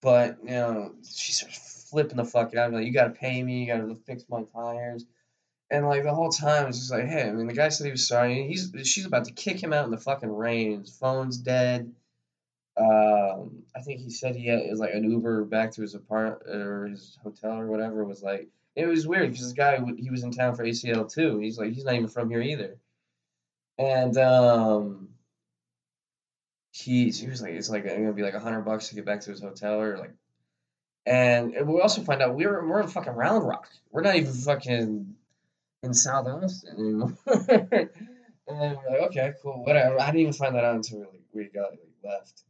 but 0.00 0.38
you 0.42 0.50
know, 0.50 0.94
she 1.08 1.32
starts 1.32 1.88
flipping 1.90 2.16
the 2.16 2.24
fuck 2.24 2.54
out. 2.56 2.68
I'm 2.68 2.74
like, 2.74 2.86
you 2.86 2.92
gotta 2.92 3.10
pay 3.10 3.42
me, 3.42 3.60
you 3.60 3.66
gotta 3.66 3.94
fix 4.06 4.24
my 4.28 4.42
tires. 4.54 5.04
And 5.70 5.86
like 5.86 6.02
the 6.02 6.14
whole 6.14 6.30
time 6.30 6.66
it's 6.66 6.78
just 6.78 6.90
like, 6.90 7.06
hey, 7.06 7.28
I 7.28 7.32
mean 7.32 7.46
the 7.46 7.54
guy 7.54 7.68
said 7.68 7.84
he 7.84 7.90
was 7.92 8.08
sorry. 8.08 8.46
He's 8.48 8.72
she's 8.84 9.06
about 9.06 9.26
to 9.26 9.32
kick 9.32 9.62
him 9.62 9.72
out 9.72 9.84
in 9.84 9.90
the 9.90 9.98
fucking 9.98 10.34
rain. 10.34 10.80
His 10.80 10.96
phone's 10.96 11.36
dead. 11.36 11.92
Um, 12.76 13.64
I 13.76 13.80
think 13.82 14.00
he 14.00 14.10
said 14.10 14.34
he 14.34 14.46
had 14.46 14.60
is 14.60 14.80
like 14.80 14.94
an 14.94 15.08
Uber 15.08 15.44
back 15.44 15.72
to 15.72 15.82
his 15.82 15.94
apartment 15.94 16.56
or 16.56 16.86
his 16.86 17.18
hotel 17.22 17.58
or 17.58 17.66
whatever 17.66 18.04
was 18.04 18.22
like 18.22 18.48
it 18.74 18.86
was 18.86 19.06
weird 19.06 19.30
because 19.30 19.44
this 19.44 19.52
guy 19.52 19.78
he 19.96 20.10
was 20.10 20.22
in 20.22 20.30
town 20.30 20.54
for 20.54 20.64
ACL 20.64 21.12
too. 21.12 21.38
He's 21.38 21.58
like 21.58 21.72
he's 21.72 21.84
not 21.84 21.94
even 21.94 22.08
from 22.08 22.30
here 22.30 22.40
either, 22.40 22.76
and 23.78 24.16
um, 24.16 25.08
he 26.72 27.10
he 27.10 27.28
was 27.28 27.42
like 27.42 27.52
it's 27.52 27.70
like 27.70 27.84
it's 27.84 27.94
gonna 27.94 28.12
be 28.12 28.22
like 28.22 28.34
a 28.34 28.40
hundred 28.40 28.62
bucks 28.62 28.88
to 28.88 28.94
get 28.94 29.04
back 29.04 29.20
to 29.22 29.30
his 29.30 29.40
hotel 29.40 29.80
or 29.80 29.98
like, 29.98 30.12
and 31.04 31.52
we 31.66 31.80
also 31.80 32.02
find 32.02 32.22
out 32.22 32.34
we're 32.34 32.66
we're 32.66 32.80
in 32.80 32.88
fucking 32.88 33.12
Round 33.12 33.46
Rock. 33.46 33.68
We're 33.90 34.02
not 34.02 34.16
even 34.16 34.32
fucking 34.32 35.14
in 35.82 35.94
South 35.94 36.26
Austin 36.26 36.78
anymore. 36.78 37.18
and 37.26 37.88
we're 38.48 38.90
like, 38.90 39.00
okay, 39.08 39.32
cool, 39.42 39.64
whatever. 39.64 40.00
I 40.00 40.06
didn't 40.06 40.20
even 40.20 40.32
find 40.32 40.54
that 40.54 40.64
out 40.64 40.76
until 40.76 41.00
we, 41.00 41.20
we 41.32 41.44
got 41.44 41.70
like, 41.70 41.80
left. 42.04 42.42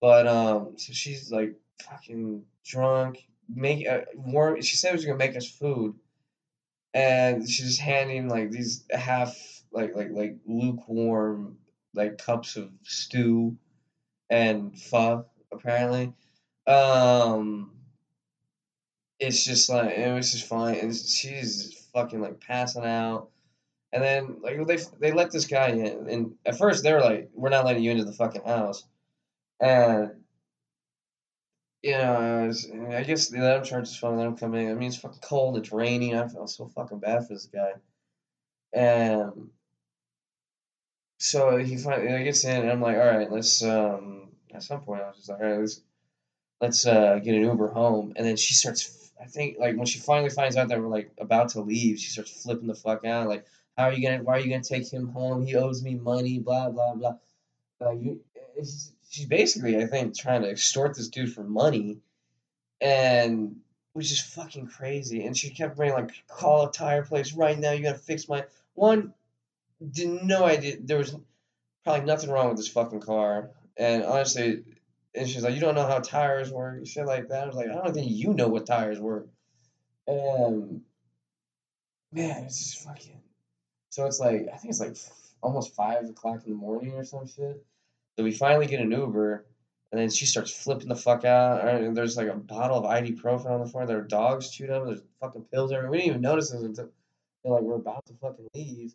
But 0.00 0.26
um, 0.26 0.72
so 0.76 0.92
she's 0.92 1.30
like 1.30 1.54
fucking 1.82 2.44
drunk, 2.64 3.24
make 3.48 3.86
uh, 3.86 4.02
warm. 4.14 4.60
She 4.62 4.76
said 4.76 4.90
she 4.90 4.96
was 4.96 5.04
gonna 5.04 5.18
make 5.18 5.36
us 5.36 5.48
food, 5.48 5.94
and 6.92 7.48
she's 7.48 7.66
just 7.66 7.80
handing 7.80 8.28
like 8.28 8.50
these 8.50 8.84
half 8.90 9.36
like 9.72 9.94
like 9.94 10.10
like 10.10 10.36
lukewarm 10.46 11.58
like 11.94 12.18
cups 12.18 12.56
of 12.56 12.70
stew 12.82 13.56
and 14.30 14.78
pho 14.78 15.26
apparently. 15.52 16.12
Um, 16.66 17.72
it's 19.18 19.44
just 19.44 19.68
like 19.68 19.96
it 19.96 20.12
was 20.12 20.32
just 20.32 20.46
fine, 20.46 20.76
and 20.76 20.94
she's 20.94 21.88
fucking 21.92 22.20
like 22.20 22.40
passing 22.40 22.84
out. 22.84 23.30
And 23.92 24.02
then 24.02 24.38
like 24.42 24.66
they 24.66 24.78
they 24.98 25.12
let 25.12 25.30
this 25.30 25.46
guy 25.46 25.68
in, 25.68 26.08
and 26.08 26.34
at 26.44 26.58
first 26.58 26.82
they 26.82 26.92
were 26.92 27.00
like, 27.00 27.30
"We're 27.34 27.50
not 27.50 27.64
letting 27.64 27.82
you 27.82 27.92
into 27.92 28.04
the 28.04 28.12
fucking 28.12 28.42
house," 28.44 28.84
and 29.60 30.23
was, 31.92 32.70
I 32.90 33.02
guess 33.02 33.32
let 33.32 33.58
him 33.58 33.64
charge 33.64 34.02
let 34.02 34.26
him 34.26 34.36
come 34.36 34.54
in. 34.54 34.70
I 34.70 34.74
mean, 34.74 34.88
it's 34.88 34.96
fucking 34.96 35.20
cold, 35.22 35.58
it's 35.58 35.72
raining. 35.72 36.16
I 36.16 36.26
feel 36.28 36.46
so 36.46 36.68
fucking 36.68 37.00
bad 37.00 37.26
for 37.26 37.34
this 37.34 37.46
guy. 37.46 37.72
And 38.72 39.50
so 41.18 41.56
he 41.56 41.76
finally 41.76 42.24
gets 42.24 42.44
in, 42.44 42.62
and 42.62 42.70
I'm 42.70 42.80
like, 42.80 42.96
all 42.96 43.06
right, 43.06 43.30
let's. 43.30 43.62
Um, 43.62 44.28
at 44.52 44.62
some 44.62 44.80
point, 44.82 45.02
I 45.02 45.08
was 45.08 45.16
just 45.16 45.28
like, 45.28 45.40
all 45.40 45.46
right, 45.46 45.60
let's 45.60 45.80
let's 46.60 46.86
uh, 46.86 47.18
get 47.22 47.34
an 47.34 47.42
Uber 47.42 47.68
home. 47.68 48.12
And 48.16 48.26
then 48.26 48.36
she 48.36 48.54
starts. 48.54 49.12
I 49.20 49.26
think 49.26 49.58
like 49.58 49.76
when 49.76 49.86
she 49.86 50.00
finally 50.00 50.30
finds 50.30 50.56
out 50.56 50.68
that 50.68 50.80
we're 50.80 50.88
like 50.88 51.12
about 51.18 51.50
to 51.50 51.60
leave, 51.60 51.98
she 51.98 52.10
starts 52.10 52.42
flipping 52.42 52.66
the 52.66 52.74
fuck 52.74 53.04
out. 53.04 53.28
Like, 53.28 53.46
how 53.76 53.84
are 53.84 53.92
you 53.92 54.02
gonna? 54.06 54.22
Why 54.22 54.36
are 54.36 54.40
you 54.40 54.50
gonna 54.50 54.62
take 54.62 54.92
him 54.92 55.08
home? 55.08 55.46
He 55.46 55.54
owes 55.54 55.82
me 55.82 55.94
money. 55.94 56.38
Blah 56.38 56.70
blah 56.70 56.94
blah. 56.94 57.16
Like 57.84 58.18
she's 59.08 59.26
basically, 59.26 59.76
I 59.82 59.86
think, 59.86 60.16
trying 60.16 60.42
to 60.42 60.50
extort 60.50 60.96
this 60.96 61.08
dude 61.08 61.32
for 61.32 61.44
money, 61.44 61.98
and 62.80 63.56
which 63.92 64.10
is 64.10 64.20
fucking 64.20 64.66
crazy. 64.66 65.24
And 65.24 65.36
she 65.36 65.50
kept 65.50 65.76
bringing 65.76 65.96
like, 65.96 66.10
call 66.28 66.66
a 66.66 66.72
tire 66.72 67.04
place 67.04 67.32
right 67.32 67.58
now. 67.58 67.72
You 67.72 67.82
gotta 67.82 67.98
fix 67.98 68.28
my 68.28 68.44
one. 68.74 69.14
Didn't 69.90 70.26
know 70.26 70.44
I 70.44 70.56
did. 70.56 70.86
There 70.86 70.98
was 70.98 71.16
probably 71.84 72.06
nothing 72.06 72.30
wrong 72.30 72.48
with 72.48 72.56
this 72.56 72.68
fucking 72.68 73.00
car. 73.00 73.50
And 73.76 74.04
honestly, 74.04 74.64
and 75.14 75.28
she's 75.28 75.42
like, 75.42 75.54
you 75.54 75.60
don't 75.60 75.74
know 75.74 75.86
how 75.86 75.98
tires 75.98 76.50
work, 76.50 76.86
shit 76.86 77.06
like 77.06 77.28
that. 77.28 77.44
I 77.44 77.46
was 77.46 77.56
like, 77.56 77.68
I 77.68 77.74
don't 77.74 77.94
think 77.94 78.10
you 78.10 78.34
know 78.34 78.48
what 78.48 78.66
tires 78.66 78.98
work. 78.98 79.28
And 80.06 80.82
man, 82.12 82.44
it's 82.44 82.58
just 82.58 82.84
fucking. 82.84 83.20
So 83.90 84.06
it's 84.06 84.18
like 84.18 84.48
I 84.52 84.56
think 84.56 84.70
it's 84.70 84.80
like 84.80 84.96
almost 85.40 85.74
five 85.74 86.04
o'clock 86.08 86.42
in 86.44 86.52
the 86.52 86.58
morning 86.58 86.92
or 86.94 87.04
some 87.04 87.26
shit. 87.28 87.64
So 88.16 88.24
we 88.24 88.32
finally 88.32 88.66
get 88.66 88.80
an 88.80 88.90
Uber, 88.90 89.44
and 89.90 90.00
then 90.00 90.10
she 90.10 90.26
starts 90.26 90.50
flipping 90.50 90.88
the 90.88 90.96
fuck 90.96 91.24
out. 91.24 91.66
And 91.66 91.96
there's 91.96 92.16
like 92.16 92.28
a 92.28 92.34
bottle 92.34 92.78
of 92.78 92.84
ibuprofen 92.84 93.50
on 93.50 93.60
the 93.60 93.66
floor. 93.66 93.86
There 93.86 93.98
are 93.98 94.02
dogs 94.02 94.50
chewed 94.50 94.70
up. 94.70 94.86
There's 94.86 95.02
fucking 95.20 95.46
pills 95.52 95.72
everywhere. 95.72 95.90
We 95.90 95.98
didn't 95.98 96.10
even 96.10 96.20
notice 96.22 96.50
this 96.50 96.62
until 96.62 96.90
like 97.44 97.62
we're 97.62 97.74
about 97.76 98.04
to 98.06 98.14
fucking 98.14 98.48
leave. 98.54 98.94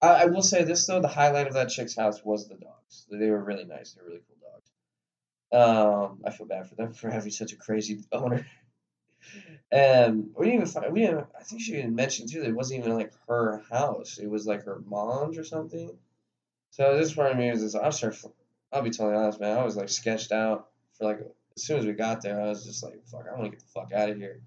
I, 0.00 0.22
I 0.22 0.24
will 0.26 0.42
say 0.42 0.64
this 0.64 0.86
though: 0.86 1.00
the 1.00 1.08
highlight 1.08 1.46
of 1.46 1.54
that 1.54 1.68
chick's 1.68 1.96
house 1.96 2.24
was 2.24 2.48
the 2.48 2.56
dogs. 2.56 3.06
They 3.10 3.30
were 3.30 3.42
really 3.42 3.64
nice. 3.64 3.92
They 3.92 4.02
were 4.02 4.08
really 4.08 4.22
cool 4.26 4.50
dogs. 4.50 4.70
Um, 5.52 6.22
I 6.26 6.30
feel 6.30 6.46
bad 6.46 6.68
for 6.68 6.74
them 6.74 6.92
for 6.92 7.10
having 7.10 7.30
such 7.30 7.52
a 7.52 7.56
crazy 7.56 8.02
owner. 8.12 8.46
And 9.72 10.30
we 10.36 10.46
didn't 10.46 10.60
even 10.60 10.66
find, 10.66 10.92
we 10.92 11.00
didn't, 11.00 11.26
I 11.38 11.42
think 11.42 11.62
she 11.62 11.78
even 11.78 11.94
mentioned 11.94 12.30
too 12.30 12.40
that 12.40 12.48
it 12.48 12.54
wasn't 12.54 12.80
even 12.80 12.94
like 12.94 13.12
her 13.28 13.62
house. 13.70 14.18
It 14.18 14.28
was 14.28 14.46
like 14.46 14.64
her 14.64 14.80
mom's 14.86 15.38
or 15.38 15.44
something. 15.44 15.96
So 16.76 16.96
this 16.96 17.14
part 17.14 17.30
of 17.30 17.38
me 17.38 17.52
was 17.52 17.60
just, 17.60 17.76
I'll 17.76 18.82
be 18.82 18.90
totally 18.90 19.14
honest, 19.14 19.38
man. 19.38 19.56
I 19.56 19.62
was 19.62 19.76
like 19.76 19.88
sketched 19.88 20.32
out 20.32 20.70
for 20.98 21.04
like, 21.04 21.20
as 21.56 21.62
soon 21.62 21.78
as 21.78 21.86
we 21.86 21.92
got 21.92 22.20
there, 22.20 22.40
I 22.40 22.48
was 22.48 22.64
just 22.64 22.82
like, 22.82 23.00
fuck, 23.06 23.26
I 23.30 23.38
want 23.38 23.44
to 23.44 23.50
get 23.50 23.60
the 23.60 23.72
fuck 23.72 23.92
out 23.92 24.10
of 24.10 24.16
here. 24.16 24.40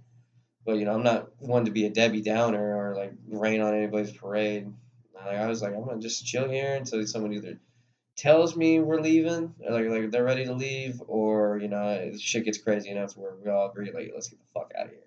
But, 0.66 0.74
you 0.74 0.84
know, 0.84 0.94
I'm 0.94 1.04
not 1.04 1.30
one 1.40 1.64
to 1.64 1.72
be 1.72 1.86
a 1.86 1.90
Debbie 1.90 2.22
Downer 2.22 2.76
or 2.76 2.98
like 2.98 3.14
rain 3.30 3.62
on 3.62 3.74
anybody's 3.74 4.12
parade. 4.12 4.68
Like, 5.16 5.38
I 5.38 5.48
was 5.48 5.62
like, 5.62 5.74
I'm 5.74 5.86
going 5.86 6.02
to 6.02 6.06
just 6.06 6.26
chill 6.26 6.50
here 6.50 6.76
until 6.76 7.08
someone 7.08 7.32
either 7.32 7.62
tells 8.18 8.58
me 8.58 8.82
we're 8.82 9.00
leaving, 9.00 9.56
or 9.62 9.72
like, 9.72 9.88
like 9.88 10.12
they're 10.12 10.26
ready 10.26 10.44
to 10.44 10.54
leave, 10.54 11.02
or, 11.08 11.60
you 11.60 11.70
know, 11.70 12.12
shit 12.20 12.44
gets 12.44 12.58
crazy 12.58 12.90
enough 12.90 13.16
where 13.16 13.36
we 13.42 13.50
all 13.50 13.70
agree, 13.70 13.94
like, 13.94 14.12
let's 14.14 14.28
get 14.28 14.40
the 14.40 14.52
fuck 14.54 14.74
out 14.78 14.88
of 14.88 14.92
here 14.92 15.07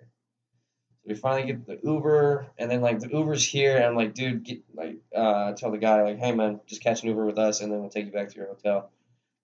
we 1.05 1.15
finally 1.15 1.47
get 1.47 1.65
the 1.65 1.79
Uber, 1.83 2.47
and 2.57 2.69
then 2.69 2.81
like 2.81 2.99
the 2.99 3.09
Uber's 3.09 3.45
here, 3.45 3.75
and 3.75 3.85
I'm 3.85 3.95
like, 3.95 4.13
dude, 4.13 4.43
get 4.43 4.61
like, 4.73 4.97
uh, 5.15 5.53
tell 5.53 5.71
the 5.71 5.77
guy 5.77 6.03
like, 6.03 6.19
hey 6.19 6.31
man, 6.31 6.61
just 6.67 6.83
catch 6.83 7.01
an 7.01 7.09
Uber 7.09 7.25
with 7.25 7.39
us, 7.39 7.61
and 7.61 7.71
then 7.71 7.79
we'll 7.79 7.89
take 7.89 8.05
you 8.05 8.11
back 8.11 8.29
to 8.29 8.35
your 8.35 8.47
hotel. 8.47 8.91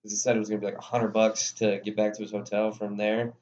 Because 0.02 0.12
he 0.12 0.16
said 0.16 0.36
it 0.36 0.38
was 0.38 0.48
gonna 0.48 0.60
be 0.60 0.66
like 0.66 0.78
a 0.78 0.82
hundred 0.82 1.12
bucks 1.12 1.52
to 1.54 1.80
get 1.84 1.96
back 1.96 2.14
to 2.14 2.22
his 2.22 2.30
hotel 2.30 2.70
from 2.70 2.96
there. 2.96 3.34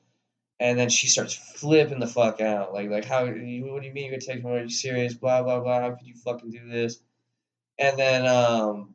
And 0.58 0.78
then 0.78 0.88
she 0.88 1.06
starts 1.08 1.35
flipping 1.35 2.00
the 2.00 2.06
fuck 2.06 2.40
out, 2.40 2.73
like 2.73 2.88
like 2.88 3.04
how 3.04 3.26
what 3.26 3.35
do 3.35 3.40
you 3.40 3.92
mean 3.92 4.11
you're 4.11 4.42
me? 4.42 4.50
Are 4.50 4.62
you 4.62 4.70
serious? 4.70 5.12
Blah 5.12 5.42
blah 5.42 5.61
blah. 5.61 5.80
How 5.80 5.90
could 5.90 6.06
you 6.06 6.14
fucking 6.14 6.50
do 6.50 6.66
this? 6.66 6.99
And 7.78 7.99
then 7.99 8.26
um, 8.26 8.94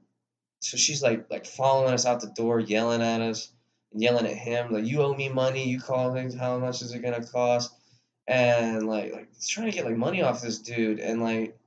so 0.61 0.77
she's 0.77 1.03
like 1.03 1.29
like 1.29 1.45
following 1.45 1.93
us 1.93 2.07
out 2.07 2.21
the 2.21 2.27
door, 2.35 2.59
yelling 2.59 3.03
at 3.03 3.21
us, 3.21 3.51
and 3.93 4.01
yelling 4.01 4.25
at 4.25 4.35
him 4.35 4.71
like, 4.71 4.85
you 4.85 5.03
owe 5.03 5.13
me 5.13 5.29
money. 5.29 5.67
You 5.67 5.79
call. 5.79 6.15
How 6.39 6.57
much 6.57 6.81
is 6.81 6.93
it 6.93 7.03
gonna 7.03 7.23
cost? 7.23 7.71
And 8.27 8.87
like 8.87 9.13
like 9.13 9.27
trying 9.47 9.69
to 9.69 9.75
get 9.75 9.85
like 9.85 9.97
money 9.97 10.21
off 10.21 10.41
this 10.41 10.59
dude 10.59 10.99
and 10.99 11.21
like 11.21 11.57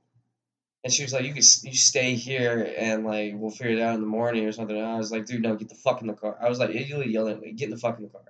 and 0.83 0.93
she 0.93 1.03
was 1.03 1.13
like 1.13 1.23
you 1.23 1.33
can 1.33 1.43
you 1.63 1.75
stay 1.75 2.15
here 2.15 2.73
and 2.77 3.05
like 3.05 3.33
we'll 3.35 3.51
figure 3.51 3.77
it 3.77 3.81
out 3.81 3.95
in 3.95 4.01
the 4.01 4.07
morning 4.07 4.45
or 4.45 4.51
something 4.51 4.77
and 4.77 4.85
I 4.85 4.97
was 4.97 5.11
like 5.11 5.25
dude 5.25 5.41
no 5.41 5.55
get 5.55 5.69
the 5.69 5.75
fuck 5.75 6.01
in 6.01 6.07
the 6.07 6.13
car 6.13 6.37
I 6.41 6.49
was 6.49 6.59
like 6.59 6.69
immediately 6.69 7.11
yelling 7.11 7.39
get 7.55 7.65
in 7.65 7.71
the 7.71 7.77
fuck 7.77 7.97
in 7.97 8.03
the 8.03 8.09
car 8.09 8.21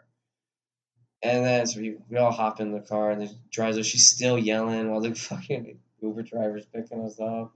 and 1.22 1.46
then 1.46 1.66
so 1.68 1.80
we, 1.80 1.98
we 2.10 2.18
all 2.18 2.32
hop 2.32 2.60
in 2.60 2.72
the 2.72 2.82
car 2.82 3.12
and 3.12 3.22
the 3.22 3.32
driver 3.52 3.84
she's 3.84 4.10
still 4.10 4.38
yelling 4.38 4.90
while 4.90 5.02
the 5.02 5.14
fucking 5.16 5.80
Uber 6.02 6.24
driver's 6.24 6.66
picking 6.66 7.02
us 7.04 7.20
up 7.20 7.54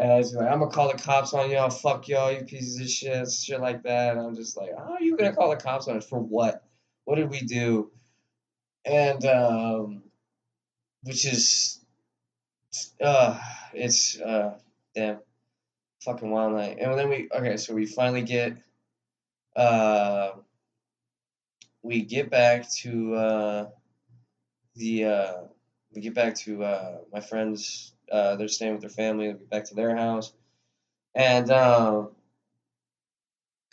and 0.00 0.08
was 0.08 0.34
like, 0.34 0.50
I'm 0.50 0.60
gonna 0.60 0.70
call 0.70 0.90
the 0.90 0.98
cops 0.98 1.34
on 1.34 1.50
y'all. 1.50 1.68
Fuck 1.68 2.08
y'all, 2.08 2.32
you 2.32 2.42
pieces 2.44 2.80
of 2.80 2.88
shit, 2.88 3.30
shit 3.30 3.60
like 3.60 3.82
that. 3.82 4.16
And 4.16 4.26
I'm 4.26 4.34
just 4.34 4.56
like, 4.56 4.70
how 4.76 4.94
are 4.94 5.02
you 5.02 5.14
gonna 5.14 5.34
call 5.34 5.50
the 5.50 5.56
cops 5.56 5.88
on 5.88 5.98
us 5.98 6.08
for 6.08 6.18
what? 6.18 6.64
What 7.04 7.16
did 7.16 7.28
we 7.28 7.42
do? 7.42 7.90
And 8.84 9.24
um, 9.26 10.02
which 11.02 11.26
is 11.26 11.80
uh, 13.02 13.38
it's 13.74 14.20
uh, 14.20 14.58
damn. 14.94 15.18
fucking 16.02 16.30
wild 16.30 16.54
night. 16.54 16.78
And 16.80 16.98
then 16.98 17.08
we 17.08 17.28
okay, 17.34 17.56
so 17.56 17.74
we 17.74 17.86
finally 17.86 18.22
get 18.22 18.56
uh 19.56 20.32
we 21.82 22.02
get 22.02 22.30
back 22.30 22.70
to 22.70 23.14
uh 23.14 23.66
the 24.76 25.04
uh 25.04 25.34
we 25.94 26.00
get 26.00 26.14
back 26.14 26.34
to 26.36 26.62
uh 26.64 26.98
my 27.12 27.20
friends 27.20 27.92
uh 28.12 28.36
they're 28.36 28.48
staying 28.48 28.72
with 28.72 28.82
their 28.82 28.90
family, 28.90 29.28
we 29.28 29.34
get 29.34 29.50
back 29.50 29.64
to 29.66 29.74
their 29.74 29.96
house. 29.96 30.32
And 31.14 31.50
um 31.50 32.10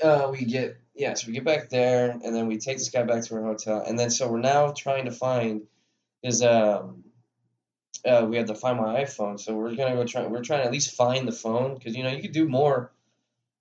uh 0.03 0.29
we 0.31 0.45
get 0.45 0.77
yeah, 0.97 1.13
so 1.13 1.27
we 1.27 1.33
get 1.33 1.45
back 1.45 1.69
there 1.69 2.09
and 2.11 2.35
then 2.35 2.47
we 2.47 2.57
take 2.57 2.77
this 2.77 2.89
guy 2.89 3.03
back 3.03 3.23
to 3.23 3.35
our 3.35 3.43
hotel 3.43 3.83
and 3.87 3.97
then 3.97 4.09
so 4.09 4.27
we're 4.29 4.39
now 4.39 4.71
trying 4.71 5.05
to 5.05 5.11
find 5.11 5.61
is 6.23 6.41
um 6.41 7.03
uh, 8.05 8.25
we 8.29 8.37
had 8.37 8.47
to 8.47 8.55
find 8.55 8.77
my 8.77 9.03
iPhone, 9.03 9.39
so 9.39 9.55
we're 9.55 9.75
gonna 9.75 9.95
go 9.95 10.05
try. 10.05 10.25
We're 10.25 10.43
trying 10.43 10.61
to 10.61 10.65
at 10.65 10.71
least 10.71 10.95
find 10.95 11.27
the 11.27 11.31
phone 11.31 11.75
because 11.75 11.95
you 11.95 12.03
know 12.03 12.09
you 12.09 12.21
could 12.21 12.31
do 12.31 12.47
more. 12.47 12.91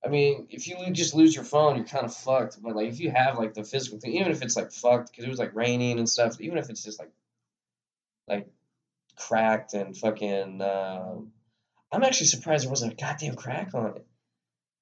I 0.04 0.08
mean, 0.08 0.46
if 0.50 0.68
you 0.68 0.76
just 0.92 1.14
lose 1.14 1.34
your 1.34 1.44
phone, 1.44 1.76
you're 1.76 1.86
kind 1.86 2.04
of 2.04 2.14
fucked. 2.14 2.62
But 2.62 2.76
like 2.76 2.88
if 2.88 3.00
you 3.00 3.10
have 3.10 3.38
like 3.38 3.54
the 3.54 3.64
physical 3.64 3.98
thing, 3.98 4.14
even 4.14 4.30
if 4.30 4.42
it's 4.42 4.56
like 4.56 4.72
fucked 4.72 5.10
because 5.10 5.24
it 5.24 5.30
was 5.30 5.38
like 5.38 5.54
raining 5.54 5.98
and 5.98 6.08
stuff, 6.08 6.40
even 6.40 6.58
if 6.58 6.70
it's 6.70 6.84
just 6.84 6.98
like 6.98 7.10
like 8.28 8.48
cracked 9.16 9.74
and 9.74 9.96
fucking. 9.96 10.60
Uh, 10.60 11.16
I'm 11.92 12.02
actually 12.02 12.26
surprised 12.26 12.64
there 12.64 12.70
wasn't 12.70 12.92
a 12.92 12.96
goddamn 12.96 13.36
crack 13.36 13.70
on 13.74 13.96
it. 13.96 14.06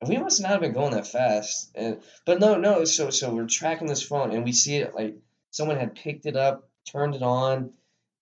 We 0.07 0.19
must 0.19 0.41
not 0.41 0.51
have 0.51 0.61
been 0.61 0.73
going 0.73 0.93
that 0.93 1.07
fast. 1.07 1.71
And 1.75 2.03
but 2.27 2.41
no, 2.41 2.57
no. 2.57 2.85
So 2.85 3.11
so 3.11 3.35
we're 3.35 3.47
tracking 3.47 3.87
this 3.87 4.03
phone 4.03 4.33
and 4.33 4.45
we 4.45 4.53
see 4.53 4.77
it 4.77 4.95
like 4.95 5.17
someone 5.51 5.79
had 5.79 5.95
picked 5.95 6.27
it 6.27 6.37
up, 6.37 6.69
turned 6.87 7.15
it 7.15 7.23
on 7.23 7.73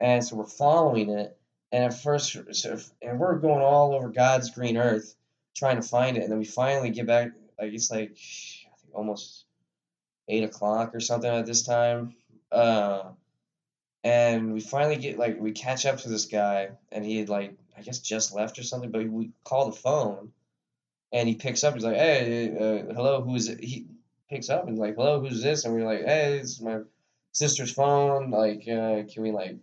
and 0.02 0.24
so 0.24 0.34
we're 0.34 0.44
following 0.44 1.10
it. 1.10 1.38
And 1.70 1.84
at 1.84 1.94
first, 1.94 2.36
so 2.50 2.72
if, 2.72 2.90
and 3.00 3.18
we're 3.18 3.38
going 3.38 3.62
all 3.62 3.94
over 3.94 4.10
God's 4.10 4.50
green 4.50 4.76
earth 4.76 5.14
trying 5.56 5.76
to 5.76 5.86
find 5.86 6.16
it. 6.16 6.24
And 6.24 6.32
then 6.32 6.38
we 6.38 6.44
finally 6.44 6.90
get 6.90 7.06
back, 7.06 7.30
like 7.58 7.72
it's 7.72 7.90
like 7.90 8.10
I 8.10 8.76
think 8.76 8.92
almost 8.94 9.46
eight 10.28 10.44
o'clock 10.44 10.94
or 10.94 11.00
something 11.00 11.30
at 11.30 11.46
this 11.46 11.62
time. 11.62 12.16
Uh, 12.50 13.04
and 14.04 14.52
we 14.52 14.60
finally 14.60 14.96
get 14.96 15.18
like 15.18 15.40
we 15.40 15.52
catch 15.52 15.86
up 15.86 15.98
to 15.98 16.08
this 16.08 16.26
guy, 16.26 16.70
and 16.90 17.04
he 17.04 17.18
had 17.18 17.28
like 17.28 17.54
I 17.78 17.82
guess 17.82 18.00
just 18.00 18.34
left 18.34 18.58
or 18.58 18.64
something. 18.64 18.90
But 18.90 19.08
we 19.08 19.30
call 19.44 19.70
the 19.70 19.76
phone, 19.76 20.32
and 21.12 21.28
he 21.28 21.34
picks 21.34 21.64
up. 21.64 21.74
He's 21.74 21.84
like, 21.84 21.96
"Hey, 21.96 22.50
uh, 22.50 22.94
hello, 22.94 23.22
who 23.22 23.34
is 23.34 23.48
it?" 23.48 23.62
He 23.62 23.86
picks 24.30 24.48
up 24.48 24.66
and 24.66 24.78
like, 24.78 24.96
"Hello, 24.96 25.20
who's 25.20 25.42
this?" 25.42 25.64
And 25.64 25.74
we're 25.74 25.86
like, 25.86 26.04
"Hey, 26.04 26.38
it's 26.38 26.60
my 26.60 26.80
sister's 27.32 27.72
phone. 27.72 28.30
Like, 28.30 28.60
uh, 28.68 29.02
can 29.12 29.22
we 29.22 29.32
like 29.32 29.56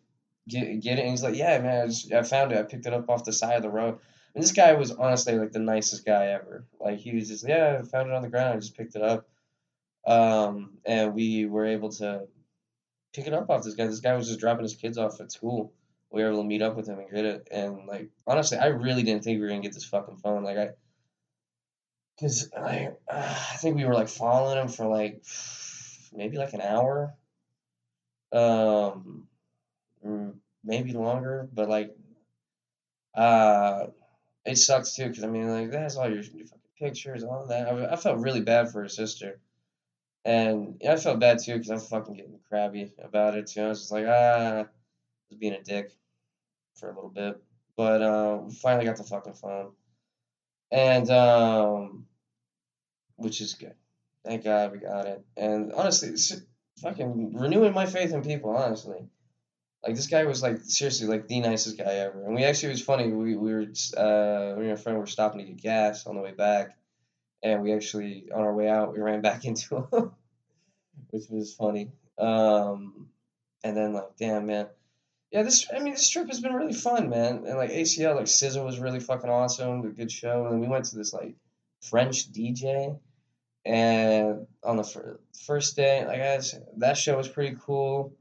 get 0.47 0.81
get 0.81 0.99
it? 0.99 1.01
And 1.01 1.11
he's 1.11 1.23
like, 1.23 1.35
yeah, 1.35 1.59
man, 1.59 1.83
I, 1.83 1.87
just, 1.87 2.11
I 2.11 2.23
found 2.23 2.51
it. 2.51 2.57
I 2.57 2.63
picked 2.63 2.85
it 2.85 2.93
up 2.93 3.09
off 3.09 3.23
the 3.23 3.31
side 3.33 3.55
of 3.55 3.63
the 3.63 3.69
road. 3.69 3.99
And 4.35 4.43
this 4.43 4.51
guy 4.51 4.73
was 4.73 4.91
honestly 4.91 5.37
like 5.37 5.51
the 5.51 5.59
nicest 5.59 6.05
guy 6.05 6.27
ever. 6.27 6.65
Like 6.79 6.99
he 6.99 7.15
was 7.15 7.29
just, 7.29 7.47
yeah, 7.47 7.79
I 7.79 7.85
found 7.85 8.09
it 8.09 8.15
on 8.15 8.21
the 8.21 8.29
ground. 8.29 8.53
I 8.53 8.59
just 8.59 8.77
picked 8.77 8.95
it 8.95 9.01
up. 9.01 9.27
Um, 10.05 10.77
and 10.85 11.13
we 11.13 11.45
were 11.45 11.65
able 11.65 11.89
to 11.93 12.27
pick 13.13 13.27
it 13.27 13.33
up 13.33 13.49
off 13.49 13.63
this 13.63 13.75
guy. 13.75 13.87
This 13.87 13.99
guy 13.99 14.15
was 14.15 14.27
just 14.27 14.39
dropping 14.39 14.63
his 14.63 14.75
kids 14.75 14.97
off 14.97 15.19
at 15.19 15.31
school. 15.31 15.73
We 16.11 16.23
were 16.23 16.29
able 16.29 16.41
to 16.41 16.47
meet 16.47 16.61
up 16.61 16.75
with 16.75 16.87
him 16.87 16.99
and 16.99 17.11
get 17.11 17.25
it. 17.25 17.47
And 17.51 17.87
like 17.87 18.09
honestly, 18.25 18.57
I 18.57 18.67
really 18.67 19.03
didn't 19.03 19.23
think 19.23 19.37
we 19.37 19.41
were 19.41 19.49
gonna 19.49 19.61
get 19.61 19.73
this 19.73 19.85
fucking 19.85 20.17
phone. 20.17 20.43
Like 20.43 20.57
I, 20.57 20.69
cause 22.19 22.51
I, 22.55 22.89
uh, 23.07 23.35
I 23.51 23.57
think 23.57 23.75
we 23.75 23.85
were 23.85 23.93
like 23.93 24.09
following 24.09 24.57
him 24.61 24.67
for 24.69 24.87
like 24.87 25.23
maybe 26.13 26.37
like 26.37 26.53
an 26.53 26.61
hour. 26.61 27.15
Um, 28.31 29.27
Mm, 30.05 30.39
maybe 30.63 30.93
longer, 30.93 31.49
but 31.53 31.69
like, 31.69 31.95
uh, 33.15 33.87
it 34.45 34.57
sucks 34.57 34.95
too 34.95 35.09
because 35.09 35.23
I 35.23 35.27
mean, 35.27 35.49
like, 35.49 35.71
that 35.71 35.81
has 35.81 35.97
all 35.97 36.11
your, 36.11 36.23
fucking 36.23 36.49
pictures, 36.79 37.23
all 37.23 37.47
that. 37.47 37.67
I, 37.67 37.93
I 37.93 37.95
felt 37.95 38.19
really 38.19 38.41
bad 38.41 38.71
for 38.71 38.81
her 38.83 38.89
sister, 38.89 39.39
and 40.25 40.81
I 40.87 40.97
felt 40.97 41.19
bad 41.19 41.39
too 41.39 41.53
because 41.55 41.71
I'm 41.71 41.79
fucking 41.79 42.15
getting 42.15 42.39
crabby 42.49 42.93
about 43.03 43.37
it 43.37 43.47
too. 43.47 43.63
I 43.63 43.69
was 43.69 43.81
just 43.81 43.91
like, 43.93 44.05
ah, 44.07 44.61
I 44.61 44.67
was 45.29 45.39
being 45.39 45.53
a 45.53 45.63
dick 45.63 45.91
for 46.75 46.89
a 46.89 46.95
little 46.95 47.09
bit, 47.11 47.41
but 47.77 48.01
uh, 48.01 48.39
we 48.45 48.53
finally 48.53 48.85
got 48.85 48.97
the 48.97 49.03
fucking 49.03 49.33
phone, 49.33 49.73
and 50.71 51.09
um, 51.11 52.05
which 53.19 53.41
is 53.41 53.53
good. 53.53 53.75
Thank 54.25 54.43
God 54.43 54.71
we 54.71 54.79
got 54.79 55.05
it, 55.05 55.23
and 55.37 55.71
honestly, 55.73 56.09
it's 56.09 56.33
fucking 56.81 57.35
renewing 57.37 57.73
my 57.73 57.85
faith 57.85 58.13
in 58.13 58.23
people, 58.23 58.55
honestly 58.55 59.09
like 59.83 59.95
this 59.95 60.07
guy 60.07 60.25
was 60.25 60.41
like 60.41 60.59
seriously 60.61 61.07
like 61.07 61.27
the 61.27 61.39
nicest 61.39 61.77
guy 61.77 61.95
ever. 61.95 62.25
And 62.25 62.35
we 62.35 62.43
actually 62.43 62.69
it 62.69 62.73
was 62.73 62.81
funny. 62.81 63.09
We 63.11 63.35
we 63.35 63.53
were 63.53 63.65
uh 63.97 64.55
me 64.57 64.65
and 64.65 64.69
my 64.69 64.75
friend 64.75 64.97
were 64.97 65.05
stopping 65.05 65.39
to 65.39 65.45
get 65.45 65.61
gas 65.61 66.05
on 66.05 66.15
the 66.15 66.21
way 66.21 66.31
back, 66.31 66.77
and 67.43 67.61
we 67.61 67.73
actually 67.73 68.29
on 68.33 68.41
our 68.41 68.53
way 68.53 68.67
out 68.67 68.93
we 68.93 68.99
ran 68.99 69.21
back 69.29 69.45
into 69.45 69.87
him, 69.91 70.11
which 71.11 71.23
was 71.29 71.53
funny. 71.53 71.91
Um, 72.17 73.07
and 73.63 73.75
then 73.75 73.93
like 73.93 74.17
damn 74.17 74.47
man, 74.47 74.67
yeah 75.31 75.43
this 75.43 75.65
I 75.73 75.79
mean 75.79 75.93
this 75.93 76.09
trip 76.09 76.27
has 76.27 76.41
been 76.41 76.53
really 76.53 76.73
fun 76.73 77.09
man. 77.09 77.45
And 77.47 77.57
like 77.57 77.71
ACL 77.71 78.15
like 78.15 78.25
SZA 78.25 78.63
was 78.63 78.79
really 78.79 78.99
fucking 78.99 79.29
awesome, 79.29 79.85
a 79.85 79.89
good 79.89 80.11
show. 80.11 80.47
And 80.47 80.59
we 80.59 80.67
went 80.67 80.85
to 80.85 80.97
this 80.97 81.13
like 81.13 81.35
French 81.81 82.31
DJ. 82.31 82.99
And 83.65 84.47
on 84.63 84.77
the 84.77 84.83
fir- 84.83 85.19
first 85.45 85.75
day, 85.75 86.05
like 86.05 86.21
I 86.21 86.37
was, 86.37 86.55
that 86.77 86.97
show 86.97 87.17
was 87.17 87.27
pretty 87.27 87.57
cool. 87.61 88.13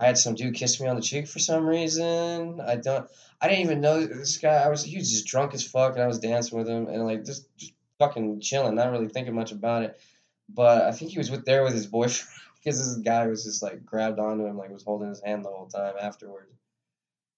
I 0.00 0.06
had 0.06 0.18
some 0.18 0.34
dude 0.34 0.54
kiss 0.54 0.80
me 0.80 0.88
on 0.88 0.96
the 0.96 1.02
cheek 1.02 1.28
for 1.28 1.38
some 1.38 1.66
reason. 1.66 2.60
I 2.60 2.76
don't. 2.76 3.08
I 3.40 3.48
didn't 3.48 3.64
even 3.64 3.80
know 3.80 4.06
this 4.06 4.38
guy. 4.38 4.54
I 4.54 4.68
was 4.68 4.82
he 4.82 4.96
was 4.96 5.10
just 5.10 5.26
drunk 5.26 5.52
as 5.54 5.62
fuck, 5.62 5.94
and 5.94 6.02
I 6.02 6.06
was 6.06 6.18
dancing 6.18 6.58
with 6.58 6.68
him 6.68 6.88
and 6.88 7.04
like 7.04 7.24
just, 7.24 7.54
just 7.58 7.74
fucking 7.98 8.40
chilling, 8.40 8.74
not 8.74 8.90
really 8.90 9.08
thinking 9.08 9.34
much 9.34 9.52
about 9.52 9.82
it. 9.82 10.00
But 10.48 10.82
I 10.82 10.92
think 10.92 11.10
he 11.12 11.18
was 11.18 11.30
with 11.30 11.44
there 11.44 11.62
with 11.62 11.74
his 11.74 11.86
boyfriend 11.86 12.28
because 12.64 12.78
this 12.78 12.96
guy 13.04 13.26
was 13.26 13.44
just 13.44 13.62
like 13.62 13.84
grabbed 13.84 14.18
onto 14.18 14.46
him, 14.46 14.56
like 14.56 14.70
was 14.70 14.82
holding 14.82 15.10
his 15.10 15.22
hand 15.22 15.44
the 15.44 15.50
whole 15.50 15.68
time 15.68 15.94
afterwards. 16.00 16.50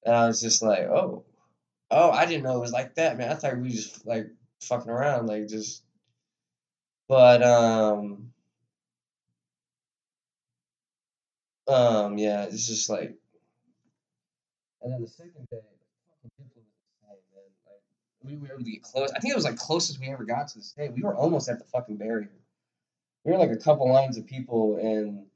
And 0.04 0.14
I 0.14 0.26
was 0.26 0.40
just 0.40 0.62
like, 0.62 0.80
oh, 0.80 1.24
oh, 1.90 2.10
I 2.10 2.26
didn't 2.26 2.44
know 2.44 2.56
it 2.56 2.60
was 2.60 2.72
like 2.72 2.94
that, 2.94 3.18
man. 3.18 3.30
I 3.30 3.34
thought 3.34 3.58
we 3.58 3.70
just 3.70 4.06
like 4.06 4.28
fucking 4.62 4.90
around, 4.90 5.26
like 5.26 5.48
just. 5.48 5.82
But 7.08 7.42
um, 7.42 8.32
Um, 11.68 12.18
yeah, 12.18 12.44
it's 12.44 12.66
just 12.66 12.90
like, 12.90 13.14
and 14.82 14.92
then 14.92 15.00
the 15.00 15.06
second 15.06 15.48
day, 15.50 15.60
we 18.24 18.36
were 18.36 18.48
able 18.48 18.58
to 18.58 18.70
get 18.70 18.82
close. 18.82 19.10
I 19.16 19.20
think 19.20 19.32
it 19.32 19.36
was 19.36 19.44
like 19.44 19.56
closest 19.56 19.98
we 19.98 20.08
ever 20.08 20.24
got 20.24 20.48
to 20.48 20.58
the 20.58 20.64
state. 20.64 20.92
We 20.92 21.02
were 21.02 21.14
almost 21.14 21.48
at 21.48 21.58
the 21.58 21.64
fucking 21.64 21.96
barrier. 21.96 22.30
We 23.24 23.32
were 23.32 23.38
like 23.38 23.50
a 23.50 23.56
couple 23.56 23.90
lines 23.90 24.16
of 24.18 24.26
people, 24.26 24.76
and 24.76 25.26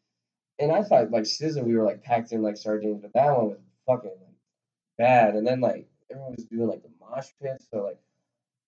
and 0.58 0.72
I 0.72 0.82
thought 0.82 1.10
like 1.10 1.24
SZA, 1.24 1.64
we 1.64 1.76
were 1.76 1.84
like 1.84 2.02
packed 2.02 2.32
in 2.32 2.42
like 2.42 2.56
sardines, 2.56 3.00
but 3.00 3.12
that 3.14 3.36
one 3.36 3.50
was 3.50 3.58
fucking 3.86 4.10
bad. 4.98 5.36
And 5.36 5.46
then 5.46 5.60
like 5.60 5.88
everyone 6.10 6.34
was 6.36 6.44
doing 6.44 6.68
like 6.68 6.82
the 6.82 6.90
mosh 7.00 7.28
pit, 7.40 7.62
so 7.70 7.84
like 7.84 7.98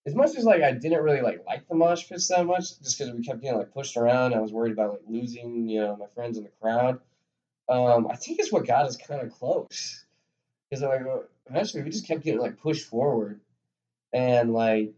as 0.09 0.15
much 0.15 0.37
as 0.37 0.45
like 0.45 0.63
I 0.63 0.73
didn't 0.73 1.03
really 1.03 1.21
like 1.21 1.45
like 1.47 1.69
the 1.69 1.75
mosh 1.75 2.09
pits 2.09 2.29
that 2.29 2.47
much, 2.47 2.81
just 2.81 2.99
because 2.99 3.15
we 3.15 3.23
kept 3.23 3.41
getting 3.41 3.59
like 3.59 3.73
pushed 3.73 3.97
around. 3.97 4.35
I 4.35 4.41
was 4.41 4.53
worried 4.53 4.73
about 4.73 4.93
like 4.93 5.03
losing, 5.09 5.69
you 5.69 5.81
know, 5.81 5.97
my 5.97 6.07
friends 6.15 6.39
in 6.39 6.45
the 6.45 6.51
crowd 6.61 7.01
um, 7.69 8.09
I 8.11 8.17
think 8.17 8.39
it's 8.39 8.51
what 8.51 8.67
got 8.67 8.87
us 8.87 8.97
kind 8.97 9.21
of 9.21 9.33
close. 9.33 10.05
Because 10.71 10.83
like 10.83 11.03
eventually 11.47 11.83
we 11.83 11.91
just 11.91 12.07
kept 12.07 12.25
getting 12.25 12.41
like 12.41 12.59
pushed 12.59 12.87
forward, 12.87 13.41
and 14.13 14.53
like 14.53 14.95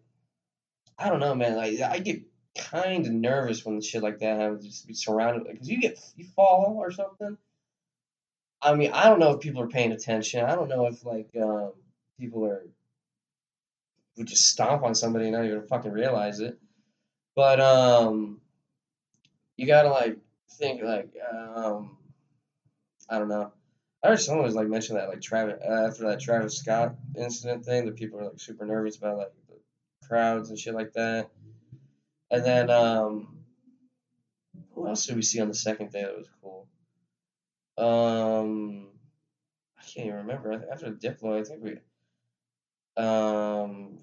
I 0.99 1.09
don't 1.09 1.21
know, 1.21 1.35
man. 1.35 1.57
Like 1.57 1.81
I 1.81 1.99
get 1.99 2.23
kind 2.57 3.07
of 3.07 3.13
nervous 3.13 3.65
when 3.65 3.81
shit 3.81 4.03
like 4.03 4.19
that 4.21 4.41
happens. 4.41 4.67
Just 4.67 4.87
be 4.87 4.95
surrounded 4.95 5.47
because 5.51 5.69
you 5.69 5.81
get 5.81 5.99
you 6.17 6.25
fall 6.37 6.77
or 6.79 6.91
something. 6.91 7.37
I 8.63 8.75
mean, 8.75 8.91
I 8.93 9.09
don't 9.09 9.21
know 9.21 9.33
if 9.33 9.41
people 9.41 9.63
are 9.63 9.69
paying 9.69 9.93
attention. 9.93 10.45
I 10.45 10.55
don't 10.55 10.69
know 10.69 10.87
if 10.87 11.05
like 11.05 11.31
um, 11.41 11.73
people 12.19 12.45
are 12.47 12.65
would 14.17 14.27
just 14.27 14.49
stomp 14.49 14.83
on 14.83 14.95
somebody 14.95 15.27
and 15.27 15.35
not 15.35 15.45
even 15.45 15.67
fucking 15.67 15.93
realize 15.93 16.41
it. 16.41 16.59
But 17.37 17.61
um, 17.61 18.41
you 19.57 19.67
gotta 19.67 19.91
like 19.91 20.19
think 20.53 20.83
like 20.83 21.13
um, 21.33 21.97
I 23.09 23.19
don't 23.19 23.29
know. 23.29 23.53
I 24.03 24.09
heard 24.09 24.21
someone 24.21 24.47
was 24.47 24.55
like 24.55 24.69
mention 24.69 24.97
that 24.97 25.09
like 25.09 25.21
Travis 25.21 25.61
uh, 25.67 25.89
after 25.89 26.09
that 26.09 26.21
Travis 26.21 26.59
Scott 26.59 26.95
incident 27.17 27.65
thing, 27.65 27.87
that 27.87 27.97
people 27.97 28.21
are 28.21 28.25
like 28.25 28.41
super 28.41 28.65
nervous 28.65 28.97
about 28.97 29.19
like 29.19 29.33
the 29.49 30.07
crowds 30.07 30.51
and 30.51 30.59
shit 30.59 30.75
like 30.75 30.93
that. 30.95 31.31
And 32.31 32.45
then 32.45 32.71
um, 32.71 33.39
who 34.75 34.87
else 34.87 35.07
did 35.07 35.17
we 35.17 35.23
see 35.23 35.41
on 35.41 35.49
the 35.49 35.55
second 35.55 35.93
day 35.93 36.03
that 36.03 36.17
was 36.17 36.29
cool? 36.43 36.67
Um, 37.77 38.89
I 39.79 39.83
can't 39.83 40.07
even 40.07 40.19
remember. 40.19 40.65
After 40.71 40.91
Diplo, 40.91 41.41
I 41.41 41.45
think 41.45 41.63
we 41.63 41.77
um, 42.97 43.99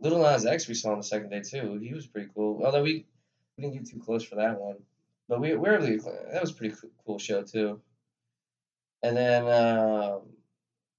Lil 0.00 0.18
Nas 0.18 0.46
X 0.46 0.68
we 0.68 0.74
saw 0.74 0.92
on 0.92 0.98
the 0.98 1.04
second 1.04 1.30
day 1.30 1.40
too. 1.40 1.78
He 1.82 1.94
was 1.94 2.06
pretty 2.06 2.30
cool. 2.34 2.62
Although 2.64 2.82
we 2.82 3.06
we 3.56 3.62
didn't 3.64 3.74
get 3.74 3.88
too 3.90 4.00
close 4.00 4.24
for 4.24 4.36
that 4.36 4.60
one, 4.60 4.76
but 5.28 5.40
we 5.40 5.50
we 5.50 5.56
were 5.56 5.78
really 5.78 5.96
that 5.96 6.40
was 6.40 6.52
pretty 6.52 6.74
cool 7.04 7.18
show 7.18 7.42
too. 7.42 7.80
And 9.02 9.16
then, 9.16 9.42
um, 9.48 10.22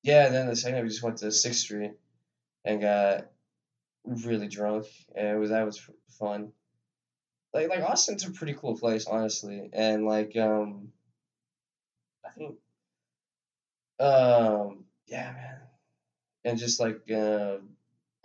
yeah, 0.04 0.26
and 0.26 0.34
then 0.34 0.48
the 0.48 0.56
second 0.56 0.82
we 0.82 0.90
just 0.90 1.04
went 1.04 1.18
to 1.18 1.32
Sixth 1.32 1.60
Street 1.60 1.92
and 2.66 2.82
got 2.82 3.28
really 4.04 4.48
drunk. 4.48 4.86
And 5.16 5.28
it 5.28 5.40
was 5.40 5.50
that 5.50 5.66
was 5.66 5.80
fun. 6.20 6.52
Like 7.54 7.70
like 7.70 7.84
Austin's 7.84 8.26
a 8.26 8.32
pretty 8.32 8.54
cool 8.54 8.78
place, 8.78 9.06
honestly, 9.06 9.70
and 9.74 10.06
like 10.06 10.36
um, 10.38 10.90
I 12.26 12.30
think 12.30 12.56
um 14.00 14.86
yeah 15.06 15.32
man, 15.34 15.61
and 16.46 16.58
just 16.58 16.80
like 16.80 17.10
uh, 17.12 17.58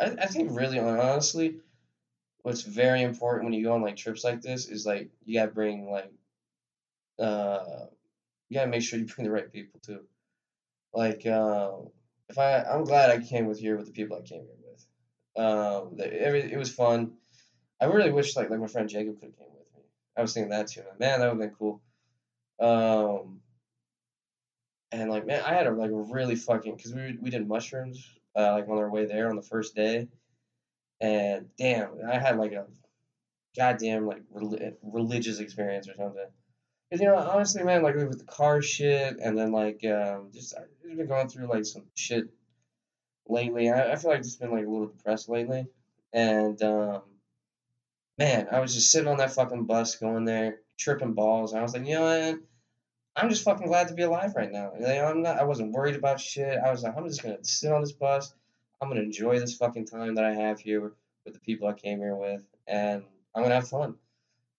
I 0.00 0.04
I 0.04 0.26
think 0.26 0.56
really 0.56 0.78
honestly, 0.78 1.56
what's 2.42 2.62
very 2.62 3.02
important 3.02 3.44
when 3.44 3.52
you 3.52 3.64
go 3.64 3.74
on 3.74 3.82
like 3.82 3.96
trips 3.96 4.24
like 4.24 4.40
this 4.42 4.68
is 4.68 4.86
like 4.86 5.10
you 5.24 5.34
gotta 5.34 5.50
bring 5.50 5.90
like 5.90 6.12
uh 7.18 7.86
you 8.48 8.54
gotta 8.54 8.70
make 8.70 8.82
sure 8.82 8.98
you 8.98 9.06
bring 9.06 9.26
the 9.26 9.32
right 9.32 9.52
people 9.52 9.80
too. 9.80 10.00
Like 10.94 11.26
uh, 11.26 11.72
if 12.28 12.38
I 12.38 12.62
I'm 12.62 12.84
glad 12.84 13.10
I 13.10 13.20
came 13.20 13.46
with 13.46 13.58
here 13.58 13.76
with 13.76 13.86
the 13.86 13.92
people 13.92 14.16
I 14.16 14.26
came 14.26 14.42
here 14.42 14.56
with. 14.70 14.86
Um, 15.36 15.98
every 16.00 16.40
it 16.52 16.58
was 16.58 16.72
fun. 16.72 17.12
I 17.80 17.86
really 17.86 18.10
wish 18.10 18.36
like 18.36 18.50
like 18.50 18.60
my 18.60 18.66
friend 18.66 18.88
Jacob 18.88 19.20
could 19.20 19.30
have 19.30 19.38
came 19.38 19.48
with 19.48 19.74
me. 19.74 19.82
I 20.16 20.22
was 20.22 20.32
thinking 20.32 20.50
that 20.50 20.68
too. 20.68 20.82
Man, 20.98 21.20
that 21.20 21.26
would 21.34 21.42
have 21.42 21.50
been 21.50 21.56
cool. 21.58 21.82
Um, 22.58 23.40
and 24.92 25.10
like 25.10 25.26
man, 25.26 25.42
I 25.44 25.54
had 25.54 25.66
a 25.66 25.70
like 25.70 25.90
really 25.92 26.36
fucking 26.36 26.76
because 26.76 26.94
we 26.94 27.16
we 27.20 27.30
did 27.30 27.46
mushrooms 27.48 28.08
uh, 28.36 28.52
like 28.52 28.68
on 28.68 28.78
our 28.78 28.90
way 28.90 29.06
there 29.06 29.30
on 29.30 29.36
the 29.36 29.42
first 29.42 29.74
day, 29.74 30.08
and 31.00 31.48
damn, 31.58 31.90
I 32.08 32.18
had 32.18 32.38
like 32.38 32.52
a 32.52 32.66
goddamn 33.56 34.06
like 34.06 34.22
religious 34.82 35.40
experience 35.40 35.88
or 35.88 35.94
something. 35.96 36.26
Cause 36.90 37.00
you 37.00 37.06
know, 37.06 37.16
honestly, 37.16 37.64
man, 37.64 37.82
like 37.82 37.96
with 37.96 38.18
the 38.18 38.24
car 38.24 38.62
shit, 38.62 39.18
and 39.18 39.36
then 39.36 39.50
like 39.50 39.84
um, 39.84 40.30
just 40.32 40.54
I've 40.56 40.96
been 40.96 41.08
going 41.08 41.28
through 41.28 41.46
like 41.46 41.64
some 41.64 41.84
shit 41.94 42.28
lately. 43.28 43.70
I, 43.70 43.92
I 43.92 43.96
feel 43.96 44.12
like 44.12 44.22
just 44.22 44.40
been 44.40 44.52
like 44.52 44.66
a 44.66 44.70
little 44.70 44.86
depressed 44.86 45.28
lately, 45.28 45.66
and 46.12 46.62
um, 46.62 47.02
man, 48.18 48.48
I 48.52 48.60
was 48.60 48.74
just 48.74 48.90
sitting 48.90 49.08
on 49.08 49.18
that 49.18 49.32
fucking 49.32 49.64
bus 49.64 49.96
going 49.96 50.24
there, 50.24 50.60
tripping 50.78 51.14
balls. 51.14 51.52
And 51.52 51.60
I 51.60 51.62
was 51.62 51.74
like, 51.74 51.86
you 51.86 51.94
know 51.94 52.02
what? 52.02 52.38
I'm 53.16 53.30
just 53.30 53.44
fucking 53.44 53.66
glad 53.66 53.88
to 53.88 53.94
be 53.94 54.02
alive 54.02 54.34
right 54.36 54.52
now. 54.52 54.72
I'm 54.74 55.22
not. 55.22 55.38
I 55.38 55.44
wasn't 55.44 55.72
worried 55.72 55.96
about 55.96 56.20
shit. 56.20 56.58
I 56.58 56.70
was 56.70 56.82
like, 56.82 56.94
I'm 56.96 57.08
just 57.08 57.22
gonna 57.22 57.42
sit 57.42 57.72
on 57.72 57.80
this 57.80 57.92
bus. 57.92 58.34
I'm 58.80 58.88
gonna 58.88 59.00
enjoy 59.00 59.40
this 59.40 59.56
fucking 59.56 59.86
time 59.86 60.16
that 60.16 60.24
I 60.24 60.34
have 60.34 60.60
here 60.60 60.92
with 61.24 61.32
the 61.32 61.40
people 61.40 61.66
I 61.66 61.72
came 61.72 61.98
here 61.98 62.14
with, 62.14 62.42
and 62.66 63.02
I'm 63.34 63.42
gonna 63.42 63.54
have 63.54 63.68
fun 63.68 63.94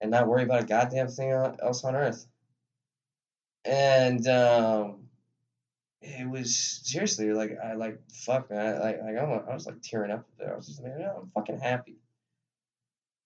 and 0.02 0.10
not 0.10 0.28
worry 0.28 0.43
about 0.43 0.63
a 0.63 0.65
goddamn 0.65 1.08
thing 1.08 1.32
else 1.32 1.84
on 1.84 1.96
earth. 1.96 2.26
And 3.63 4.28
um, 4.28 5.08
it 6.02 6.28
was 6.28 6.82
seriously 6.84 7.34
like 7.34 7.58
I 7.63 7.74
like 7.74 8.00
fuck 8.12 8.50
man, 8.50 8.76
I, 8.76 8.80
like 8.80 9.02
like 9.04 9.17
I'm, 9.17 9.50
I 9.50 9.54
was 9.54 9.67
like 9.67 9.84
tearing 9.84 10.12
up 10.12 10.26
there. 10.39 10.54
I 10.54 10.56
was 10.56 10.65
just 10.65 10.82
like, 10.82 10.93
I'm 10.93 11.30
fucking 11.36 11.60
happy. 11.60 11.98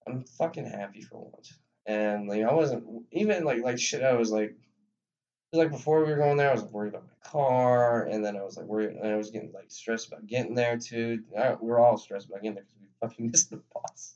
I'm 0.06 0.24
fucking 0.24 0.66
happy 0.66 1.02
for 1.02 1.30
once. 1.32 1.54
And 1.86 2.28
like 2.28 2.44
I 2.44 2.54
wasn't 2.54 2.84
even 3.14 3.46
like 3.46 3.64
like 3.64 3.80
shit. 3.80 4.04
I 4.04 4.14
was 4.14 4.30
like, 4.30 4.56
like 5.54 5.72
before 5.72 6.04
we 6.04 6.12
were 6.12 6.18
going 6.18 6.38
there, 6.38 6.50
I 6.50 6.54
was 6.54 6.64
worried 6.64 6.90
about 6.90 7.04
my 7.04 7.30
car, 7.30 8.06
and 8.06 8.24
then 8.24 8.38
I 8.38 8.42
was 8.44 8.58
like 8.58 8.68
worried, 8.68 8.96
and 8.96 9.08
I 9.08 9.18
was 9.18 9.32
getting 9.32 9.52
like 9.52 9.70
stressed 9.70 10.08
about 10.08 10.26
getting 10.26 10.56
there 10.56 10.78
too. 10.78 11.24
I, 11.38 11.56
we 11.60 11.70
were 11.70 11.80
all 11.80 11.98
stressed 11.98 12.28
about 12.28 12.42
getting 12.42 12.56
there 12.56 12.64
because 12.64 12.80
we 12.80 13.08
fucking 13.08 13.32
missed 13.32 13.50
the 13.50 13.62
bus. 13.74 14.16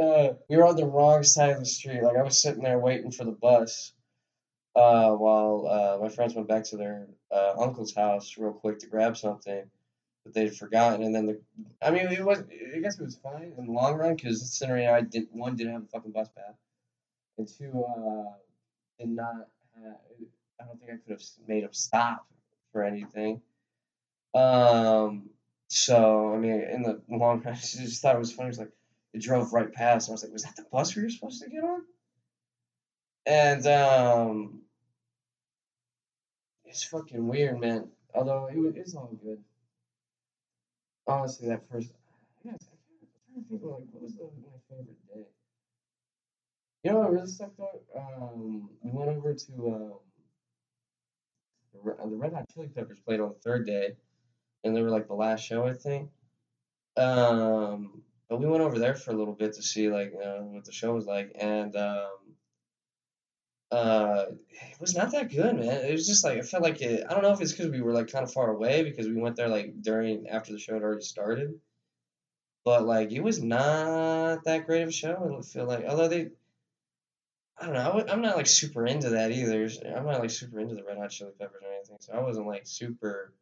Uh, 0.00 0.34
we 0.48 0.56
were 0.56 0.66
on 0.66 0.76
the 0.76 0.86
wrong 0.86 1.22
side 1.22 1.50
of 1.50 1.58
the 1.60 1.66
street. 1.66 2.02
Like 2.02 2.16
I 2.16 2.22
was 2.22 2.40
sitting 2.40 2.62
there 2.62 2.78
waiting 2.78 3.12
for 3.12 3.24
the 3.24 3.32
bus, 3.32 3.92
uh, 4.74 5.12
while 5.12 5.68
uh, 5.68 6.02
my 6.02 6.08
friends 6.08 6.34
went 6.34 6.48
back 6.48 6.64
to 6.64 6.76
their 6.76 7.06
uh, 7.30 7.54
uncle's 7.58 7.94
house 7.94 8.36
real 8.36 8.52
quick 8.52 8.80
to 8.80 8.86
grab 8.88 9.16
something 9.16 9.62
that 10.24 10.34
they'd 10.34 10.56
forgotten. 10.56 11.04
And 11.04 11.14
then 11.14 11.26
the, 11.26 11.40
I 11.80 11.90
mean, 11.90 12.06
it 12.06 12.24
was, 12.24 12.42
I 12.74 12.80
guess 12.80 12.98
it 12.98 13.04
was 13.04 13.16
fine 13.16 13.52
in 13.56 13.66
the 13.66 13.72
long 13.72 13.94
run 13.94 14.16
because 14.16 14.42
Cinery 14.42 14.86
and 14.86 14.96
I 14.96 15.02
didn't, 15.02 15.32
one, 15.32 15.54
didn't 15.54 15.74
have 15.74 15.82
a 15.82 15.86
fucking 15.86 16.12
bus 16.12 16.28
pass, 16.34 16.54
and 17.38 17.46
two, 17.46 17.84
uh, 17.84 18.32
did 18.98 19.10
not 19.10 19.48
I 19.76 20.64
don't 20.64 20.78
think 20.78 20.92
I 20.92 20.96
could 20.96 21.12
have 21.12 21.22
made 21.46 21.64
him 21.64 21.72
stop 21.72 22.26
for 22.72 22.84
anything. 22.84 23.42
Um, 24.34 25.30
so, 25.68 26.34
I 26.34 26.38
mean, 26.38 26.60
in 26.60 26.82
the 26.82 27.00
long 27.08 27.40
run, 27.40 27.54
I 27.54 27.56
just 27.56 28.02
thought 28.02 28.16
it 28.16 28.18
was 28.18 28.32
funny. 28.32 28.48
It 28.48 28.50
was 28.50 28.58
like, 28.58 28.72
it 29.12 29.22
drove 29.22 29.52
right 29.52 29.72
past. 29.72 30.08
And 30.08 30.12
I 30.12 30.14
was 30.14 30.22
like, 30.22 30.32
was 30.32 30.42
that 30.44 30.56
the 30.56 30.66
bus 30.70 30.94
we 30.94 31.02
were 31.02 31.10
supposed 31.10 31.42
to 31.42 31.50
get 31.50 31.64
on? 31.64 31.82
And, 33.26 33.66
um, 33.66 34.62
it's 36.64 36.84
fucking 36.84 37.26
weird, 37.26 37.60
man. 37.60 37.88
Although 38.14 38.48
it 38.48 38.56
was, 38.58 38.74
it's 38.76 38.94
all 38.94 39.16
good 39.22 39.38
honestly, 41.06 41.48
that 41.48 41.62
first, 41.70 41.90
I'm 42.44 42.50
trying 42.50 42.58
to 42.58 43.66
like 43.66 43.82
what 43.92 44.02
was 44.02 44.14
the, 44.14 44.24
my 44.24 44.58
favorite 44.68 44.96
day. 45.14 45.26
You 46.84 46.92
know 46.92 46.98
what 46.98 47.12
really 47.12 47.26
sucked 47.26 47.58
out? 47.60 47.80
Um, 47.96 48.68
we 48.82 48.90
went 48.90 49.08
over 49.08 49.32
to 49.32 49.52
um, 49.74 49.94
the, 51.72 52.08
the 52.10 52.16
Red 52.16 52.34
Hot 52.34 52.46
Chili 52.52 52.68
Peppers 52.68 53.00
played 53.00 53.20
on 53.20 53.30
the 53.30 53.34
third 53.36 53.66
day, 53.66 53.96
and 54.62 54.76
they 54.76 54.82
were 54.82 54.90
like 54.90 55.08
the 55.08 55.14
last 55.14 55.42
show, 55.42 55.66
I 55.66 55.72
think. 55.72 56.10
Um, 56.98 58.02
but 58.28 58.38
we 58.38 58.46
went 58.46 58.62
over 58.62 58.78
there 58.78 58.94
for 58.94 59.12
a 59.12 59.16
little 59.16 59.32
bit 59.32 59.54
to 59.54 59.62
see 59.62 59.88
like 59.88 60.12
uh, 60.14 60.40
what 60.40 60.66
the 60.66 60.72
show 60.72 60.92
was 60.94 61.06
like, 61.06 61.32
and 61.40 61.74
um, 61.74 62.10
uh, 63.72 64.24
it 64.50 64.78
was 64.78 64.94
not 64.94 65.10
that 65.12 65.30
good, 65.30 65.56
man. 65.56 65.86
It 65.86 65.92
was 65.92 66.06
just 66.06 66.22
like 66.22 66.36
I 66.36 66.42
felt 66.42 66.62
like 66.62 66.82
it. 66.82 67.06
I 67.08 67.14
don't 67.14 67.22
know 67.22 67.32
if 67.32 67.40
it's 67.40 67.52
because 67.52 67.70
we 67.70 67.80
were 67.80 67.94
like 67.94 68.12
kind 68.12 68.24
of 68.24 68.32
far 68.32 68.50
away 68.50 68.82
because 68.82 69.08
we 69.08 69.16
went 69.16 69.36
there 69.36 69.48
like 69.48 69.80
during 69.80 70.28
after 70.28 70.52
the 70.52 70.58
show 70.58 70.74
had 70.74 70.82
already 70.82 71.00
started, 71.00 71.54
but 72.62 72.84
like 72.84 73.10
it 73.10 73.22
was 73.22 73.42
not 73.42 74.44
that 74.44 74.66
great 74.66 74.82
of 74.82 74.90
a 74.90 74.92
show. 74.92 75.38
I 75.38 75.42
feel 75.42 75.64
like 75.64 75.86
although 75.86 76.08
they, 76.08 76.28
I 77.58 77.66
don't 77.66 77.74
know. 77.74 78.04
I, 78.08 78.12
am 78.12 78.22
not 78.22 78.36
like 78.36 78.46
super 78.46 78.84
into 78.86 79.10
that 79.10 79.30
either. 79.30 79.68
I'm 79.96 80.06
not 80.06 80.20
like 80.20 80.30
super 80.30 80.58
into 80.58 80.74
the 80.74 80.82
Red 80.82 80.98
Hot 80.98 81.10
Chili 81.10 81.32
Peppers 81.38 81.62
or 81.62 81.72
anything, 81.72 81.96
so 82.00 82.12
I 82.12 82.20
wasn't 82.20 82.46
like 82.46 82.66
super 82.66 83.32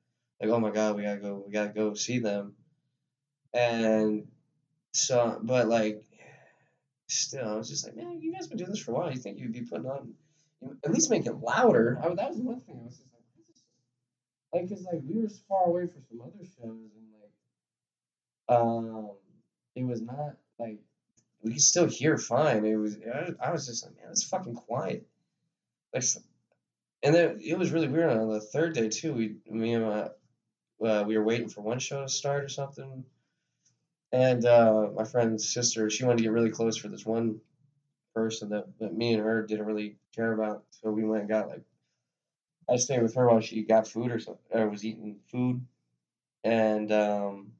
like 0.40 0.50
oh 0.50 0.60
my 0.60 0.70
god 0.70 0.96
we 0.96 1.02
gotta 1.02 1.20
go 1.20 1.42
we 1.46 1.52
gotta 1.52 1.70
go 1.70 1.94
see 1.94 2.18
them, 2.18 2.54
and 3.54 4.26
so 4.92 5.38
but 5.42 5.66
like 5.68 6.04
still, 7.08 7.48
I 7.48 7.56
was 7.56 7.68
just 7.68 7.84
like, 7.84 7.96
man, 7.96 8.20
you 8.20 8.32
guys 8.32 8.48
been 8.48 8.58
doing 8.58 8.70
this 8.70 8.80
for 8.80 8.92
a 8.92 8.94
while. 8.94 9.10
You 9.10 9.18
think 9.18 9.38
you'd 9.38 9.52
be 9.52 9.62
putting 9.62 9.86
on, 9.86 10.14
at 10.84 10.92
least 10.92 11.10
make 11.10 11.26
it 11.26 11.40
louder. 11.40 11.98
I, 12.02 12.14
that 12.14 12.30
was 12.30 12.38
one 12.38 12.60
thing. 12.60 12.80
I 12.80 12.84
was 12.84 12.96
just 12.96 13.08
like, 14.52 14.62
like, 14.62 14.68
cause 14.70 14.86
like 14.92 15.02
we 15.06 15.22
were 15.22 15.28
far 15.48 15.66
away 15.66 15.86
for 15.86 16.00
some 16.08 16.20
other 16.20 16.44
shows, 16.44 16.90
and 16.96 17.08
like, 18.48 18.58
um, 18.58 19.10
it 19.74 19.84
was 19.84 20.00
not 20.00 20.36
like 20.58 20.78
we 21.42 21.52
could 21.52 21.62
still 21.62 21.86
hear 21.86 22.18
fine. 22.18 22.64
It 22.64 22.76
was, 22.76 22.96
I, 23.40 23.50
was 23.50 23.66
just 23.66 23.84
like, 23.84 23.96
man, 23.96 24.10
it's 24.10 24.24
fucking 24.24 24.54
quiet. 24.54 25.06
Like, 25.94 26.04
and 27.02 27.14
then 27.14 27.40
it 27.42 27.58
was 27.58 27.72
really 27.72 27.88
weird 27.88 28.10
on 28.10 28.28
the 28.28 28.40
third 28.40 28.74
day 28.74 28.88
too. 28.88 29.12
We, 29.12 29.36
me 29.50 29.74
and 29.74 29.84
my, 29.84 30.08
uh, 30.88 31.04
we 31.04 31.16
were 31.16 31.24
waiting 31.24 31.48
for 31.48 31.60
one 31.60 31.78
show 31.78 32.02
to 32.02 32.08
start 32.08 32.44
or 32.44 32.48
something 32.48 33.04
and 34.12 34.44
uh, 34.44 34.88
my 34.94 35.04
friend's 35.04 35.52
sister, 35.52 35.88
she 35.88 36.04
wanted 36.04 36.18
to 36.18 36.24
get 36.24 36.32
really 36.32 36.50
close 36.50 36.76
for 36.76 36.88
this 36.88 37.06
one 37.06 37.40
person 38.14 38.50
that, 38.50 38.66
that 38.78 38.94
me 38.94 39.14
and 39.14 39.22
her 39.22 39.46
didn't 39.46 39.64
really 39.64 39.96
care 40.14 40.32
about. 40.32 40.64
So 40.70 40.90
we 40.90 41.02
went 41.02 41.22
and 41.22 41.30
got 41.30 41.48
like, 41.48 41.62
I 42.68 42.76
stayed 42.76 43.02
with 43.02 43.14
her 43.14 43.26
while 43.26 43.40
she 43.40 43.62
got 43.62 43.88
food 43.88 44.12
or 44.12 44.20
something, 44.20 44.44
or 44.52 44.68
was 44.68 44.84
eating 44.84 45.16
food. 45.30 45.64
And 46.44 46.92
um, 46.92 47.52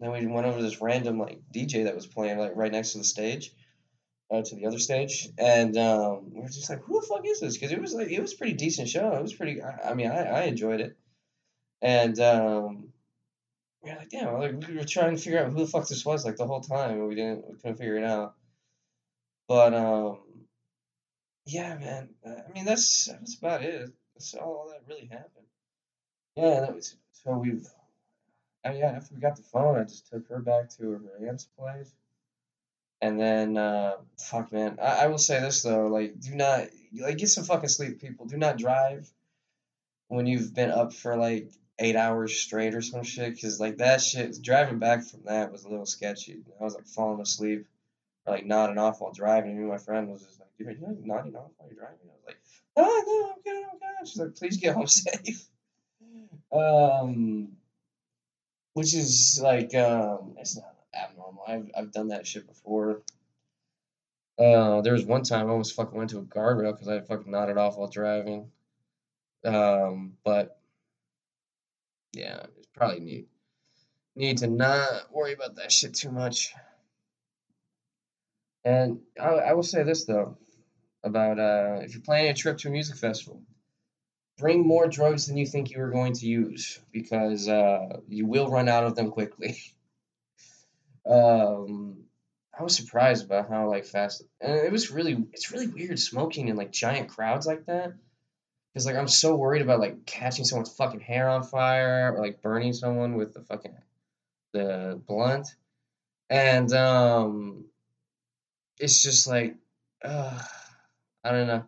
then 0.00 0.12
we 0.12 0.26
went 0.26 0.46
over 0.46 0.62
this 0.62 0.80
random 0.80 1.18
like 1.18 1.40
DJ 1.52 1.84
that 1.84 1.94
was 1.94 2.06
playing 2.06 2.38
like 2.38 2.52
right 2.54 2.72
next 2.72 2.92
to 2.92 2.98
the 2.98 3.04
stage, 3.04 3.52
uh, 4.30 4.42
to 4.42 4.54
the 4.54 4.66
other 4.66 4.78
stage, 4.78 5.28
and 5.38 5.76
um, 5.76 6.30
we 6.32 6.42
were 6.42 6.48
just 6.48 6.70
like, 6.70 6.82
"Who 6.82 7.00
the 7.00 7.06
fuck 7.06 7.26
is 7.26 7.40
this?" 7.40 7.56
Because 7.56 7.72
it 7.72 7.80
was 7.80 7.94
like 7.94 8.10
it 8.10 8.20
was 8.20 8.34
pretty 8.34 8.54
decent 8.54 8.88
show. 8.88 9.12
It 9.12 9.22
was 9.22 9.34
pretty. 9.34 9.62
I, 9.62 9.90
I 9.90 9.94
mean, 9.94 10.10
I, 10.10 10.24
I 10.24 10.42
enjoyed 10.42 10.80
it, 10.80 10.96
and 11.82 12.18
um, 12.20 12.92
we 13.82 13.90
are 13.90 13.96
like, 13.96 14.10
damn, 14.10 14.38
like 14.38 14.68
we 14.68 14.76
were 14.76 14.84
trying 14.84 15.16
to 15.16 15.22
figure 15.22 15.40
out 15.40 15.50
who 15.50 15.58
the 15.58 15.66
fuck 15.66 15.88
this 15.88 16.04
was 16.04 16.24
like 16.24 16.36
the 16.36 16.46
whole 16.46 16.60
time, 16.60 16.92
and 16.92 17.08
we 17.08 17.14
didn't, 17.14 17.48
we 17.48 17.54
couldn't 17.56 17.76
figure 17.76 17.96
it 17.96 18.04
out. 18.04 18.34
But 19.48 19.74
um, 19.74 20.18
yeah, 21.46 21.76
man. 21.76 22.10
I 22.24 22.52
mean, 22.52 22.66
that's 22.66 23.06
that's 23.06 23.36
about 23.38 23.62
it. 23.62 23.90
That's 24.14 24.34
all 24.34 24.70
that 24.70 24.86
really 24.86 25.06
happened. 25.06 25.46
Yeah, 26.36 26.60
that 26.60 26.74
was 26.74 26.96
so 27.12 27.38
we've. 27.38 27.66
Oh 28.64 28.72
yeah, 28.72 28.92
after 28.96 29.14
we 29.14 29.20
got 29.20 29.36
the 29.36 29.42
phone, 29.42 29.78
I 29.78 29.84
just 29.84 30.08
took 30.08 30.28
her 30.28 30.40
back 30.40 30.70
to 30.76 30.90
her 30.90 31.28
aunt's 31.28 31.44
place. 31.58 31.92
And 33.00 33.18
then, 33.20 33.56
uh, 33.56 33.96
fuck, 34.18 34.50
man. 34.52 34.78
I, 34.82 35.04
I 35.04 35.06
will 35.06 35.18
say 35.18 35.40
this 35.40 35.62
though, 35.62 35.86
like, 35.86 36.18
do 36.20 36.34
not 36.34 36.66
like 36.98 37.18
get 37.18 37.28
some 37.28 37.44
fucking 37.44 37.68
sleep, 37.68 38.00
people. 38.00 38.26
Do 38.26 38.36
not 38.36 38.58
drive 38.58 39.08
when 40.08 40.26
you've 40.26 40.52
been 40.54 40.70
up 40.70 40.92
for 40.92 41.16
like 41.16 41.52
eight 41.78 41.94
hours 41.94 42.36
straight 42.36 42.74
or 42.74 42.82
some 42.82 43.04
shit. 43.04 43.34
Because 43.34 43.60
like 43.60 43.78
that 43.78 44.00
shit, 44.00 44.42
driving 44.42 44.80
back 44.80 45.04
from 45.04 45.20
that 45.26 45.52
was 45.52 45.64
a 45.64 45.68
little 45.68 45.86
sketchy. 45.86 46.42
I 46.60 46.64
was 46.64 46.74
like 46.74 46.86
falling 46.86 47.20
asleep 47.20 47.66
or 48.26 48.34
like 48.34 48.44
nodding 48.46 48.78
off 48.78 49.00
while 49.00 49.12
driving. 49.12 49.52
And 49.52 49.68
my 49.68 49.78
friend 49.78 50.10
was 50.10 50.22
just 50.22 50.40
like, 50.40 50.48
"Dude, 50.58 50.66
are 50.66 50.72
you 50.72 50.86
like 50.86 51.04
nodding 51.04 51.36
off 51.36 51.52
while 51.56 51.68
you're 51.68 51.78
driving?" 51.78 51.98
I 52.02 52.14
was 52.16 52.26
like, 52.26 52.40
"Oh 52.76 53.04
no, 53.06 53.32
I'm 53.32 53.42
good, 53.42 53.64
I'm 53.72 53.78
good." 53.78 54.08
She's 54.08 54.18
like, 54.20 54.34
"Please 54.34 54.56
get 54.56 54.74
home 54.74 54.86
safe." 54.88 55.48
um, 56.50 57.57
which 58.78 58.94
is 58.94 59.40
like 59.42 59.74
um, 59.74 60.36
it's 60.38 60.56
not. 60.56 60.72
abnormal. 60.94 61.42
I've 61.48 61.68
I've 61.76 61.92
done 61.92 62.08
that 62.08 62.26
shit 62.26 62.46
before. 62.46 63.02
Uh, 64.38 64.82
there 64.82 64.92
was 64.92 65.04
one 65.04 65.24
time 65.24 65.48
I 65.48 65.50
almost 65.50 65.74
fucking 65.74 65.98
went 65.98 66.10
to 66.10 66.18
a 66.18 66.22
guardrail 66.22 66.72
because 66.72 66.86
I 66.86 67.00
fucking 67.00 67.32
nodded 67.32 67.58
off 67.58 67.76
while 67.76 67.88
driving. 67.88 68.52
Um, 69.44 70.12
but 70.24 70.60
yeah, 72.12 72.46
it's 72.56 72.68
probably 72.72 73.00
need 73.00 73.26
need 74.14 74.38
to 74.38 74.46
not 74.46 75.12
worry 75.12 75.32
about 75.32 75.56
that 75.56 75.72
shit 75.72 75.94
too 75.94 76.12
much. 76.12 76.54
And 78.64 79.00
I, 79.20 79.28
I 79.28 79.52
will 79.54 79.64
say 79.64 79.82
this 79.82 80.04
though 80.04 80.38
about 81.02 81.40
uh, 81.40 81.80
if 81.82 81.94
you're 81.94 82.02
planning 82.02 82.30
a 82.30 82.34
trip 82.34 82.58
to 82.58 82.68
a 82.68 82.70
music 82.70 82.96
festival, 82.96 83.42
bring 84.38 84.66
more 84.66 84.86
drugs 84.86 85.26
than 85.26 85.36
you 85.36 85.46
think 85.46 85.70
you 85.70 85.80
are 85.82 85.90
going 85.90 86.12
to 86.14 86.26
use 86.26 86.78
because 86.92 87.48
uh, 87.48 87.98
you 88.08 88.24
will 88.24 88.48
run 88.48 88.68
out 88.68 88.84
of 88.84 88.94
them 88.94 89.10
quickly. 89.10 89.58
um, 91.08 92.04
I 92.58 92.62
was 92.62 92.74
surprised 92.74 93.24
about 93.24 93.48
how 93.48 93.68
like 93.68 93.84
fast, 93.84 94.22
and 94.40 94.56
it 94.56 94.72
was 94.72 94.90
really 94.90 95.26
it's 95.32 95.52
really 95.52 95.66
weird 95.66 95.98
smoking 95.98 96.48
in 96.48 96.56
like 96.56 96.72
giant 96.72 97.08
crowds 97.08 97.46
like 97.46 97.66
that. 97.66 97.92
Cause 98.74 98.86
like 98.86 98.96
I'm 98.96 99.08
so 99.08 99.34
worried 99.34 99.62
about 99.62 99.80
like 99.80 100.06
catching 100.06 100.44
someone's 100.44 100.74
fucking 100.74 101.00
hair 101.00 101.28
on 101.28 101.42
fire 101.42 102.14
or 102.14 102.20
like 102.20 102.42
burning 102.42 102.72
someone 102.72 103.14
with 103.14 103.34
the 103.34 103.40
fucking 103.42 103.74
the 104.52 105.00
blunt, 105.06 105.48
and 106.30 106.72
um, 106.72 107.64
it's 108.78 109.02
just 109.02 109.26
like, 109.26 109.56
uh, 110.04 110.40
I 111.24 111.30
don't 111.30 111.46
know. 111.46 111.64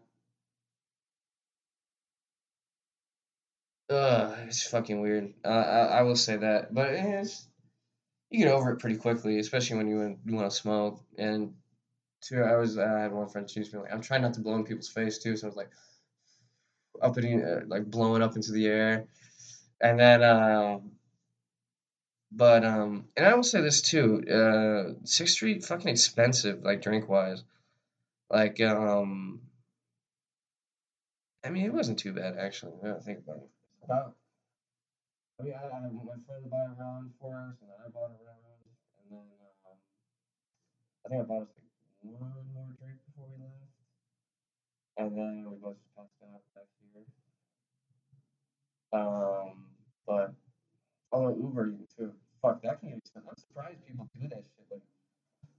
Ugh, 3.91 4.39
it's 4.47 4.63
fucking 4.69 5.01
weird. 5.01 5.35
Uh, 5.45 5.49
I 5.49 5.99
I 5.99 6.03
will 6.03 6.17
say 6.17 6.37
that, 6.37 6.73
but 6.73 6.91
it's 6.93 7.49
you 8.31 8.45
get 8.45 8.53
over 8.53 8.73
it 8.73 8.79
pretty 8.79 8.97
quickly, 8.97 9.41
especially 9.41 9.79
when 9.79 9.89
you, 9.89 10.17
you 10.25 10.35
want 10.35 10.49
to 10.51 10.57
smoke. 10.57 11.01
And 11.19 11.55
two, 12.23 12.43
I 12.43 12.57
was 12.57 12.79
I 12.79 13.01
had 13.01 13.13
one 13.13 13.29
friend 13.29 13.49
choose 13.49 13.73
me 13.73 13.81
like 13.81 13.93
I'm 13.93 14.01
trying 14.01 14.23
not 14.23 14.35
to 14.35 14.41
blow 14.41 14.55
in 14.57 14.65
people's 14.65 14.89
face 14.89 15.19
too, 15.19 15.37
so 15.37 15.47
I 15.47 15.51
was 15.51 15.57
like 15.57 15.71
uppity, 17.03 17.35
uh, 17.43 17.63
like 17.67 17.91
blowing 17.91 18.23
up 18.23 18.37
into 18.37 18.53
the 18.53 18.67
air, 18.69 19.07
and 19.81 19.99
then 19.99 20.23
uh, 20.23 20.79
but 22.31 22.65
um, 22.65 23.07
and 23.17 23.27
I 23.27 23.35
will 23.35 23.43
say 23.43 23.61
this 23.61 23.83
too, 23.83 24.23
uh, 24.31 24.95
Sixth 25.05 25.35
Street 25.35 25.65
fucking 25.65 25.89
expensive, 25.89 26.63
like 26.63 26.83
drink 26.83 27.09
wise, 27.09 27.43
like 28.31 28.61
um, 28.61 29.41
I 31.45 31.49
mean 31.51 31.65
it 31.65 31.75
wasn't 31.75 31.99
too 31.99 32.13
bad 32.13 32.37
actually. 32.39 32.75
I 32.85 32.87
don't 32.87 33.05
think 33.05 33.19
about 33.19 33.39
it. 33.39 33.49
About 33.83 34.15
I 35.41 35.43
mean, 35.43 35.55
I, 35.55 35.65
I 35.73 35.81
my 35.89 36.21
friend 36.27 36.45
bought 36.51 36.69
a 36.69 36.77
round 36.79 37.11
for 37.19 37.33
us, 37.33 37.57
and 37.63 37.71
then 37.71 37.81
I 37.81 37.89
bought 37.89 38.13
a 38.13 38.21
round, 38.21 38.61
and 39.01 39.09
then 39.09 39.25
um, 39.65 39.81
I 41.05 41.09
think 41.09 41.23
I 41.23 41.25
bought 41.25 41.43
us 41.49 41.53
like 41.57 41.73
one 42.03 42.45
more 42.53 42.69
drink 42.77 43.01
before 43.09 43.25
we 43.33 43.41
left, 43.41 43.73
and 44.99 45.17
then 45.17 45.47
we 45.49 45.57
both 45.57 45.81
just 45.81 45.97
passed 45.97 46.13
out 46.23 46.45
back 46.55 46.69
here. 46.93 47.09
Um, 48.93 49.65
but 50.07 50.35
oh, 51.13 51.35
Uber 51.41 51.69
eating 51.69 51.87
too. 51.97 52.13
Fuck, 52.43 52.63
that 52.63 52.81
can 52.81 52.91
get 52.91 52.99
expensive. 52.99 53.29
I'm 53.31 53.37
surprised 53.39 53.87
people 53.87 54.09
do 54.21 54.29
that 54.29 54.45
shit 54.45 54.67
like 54.71 54.83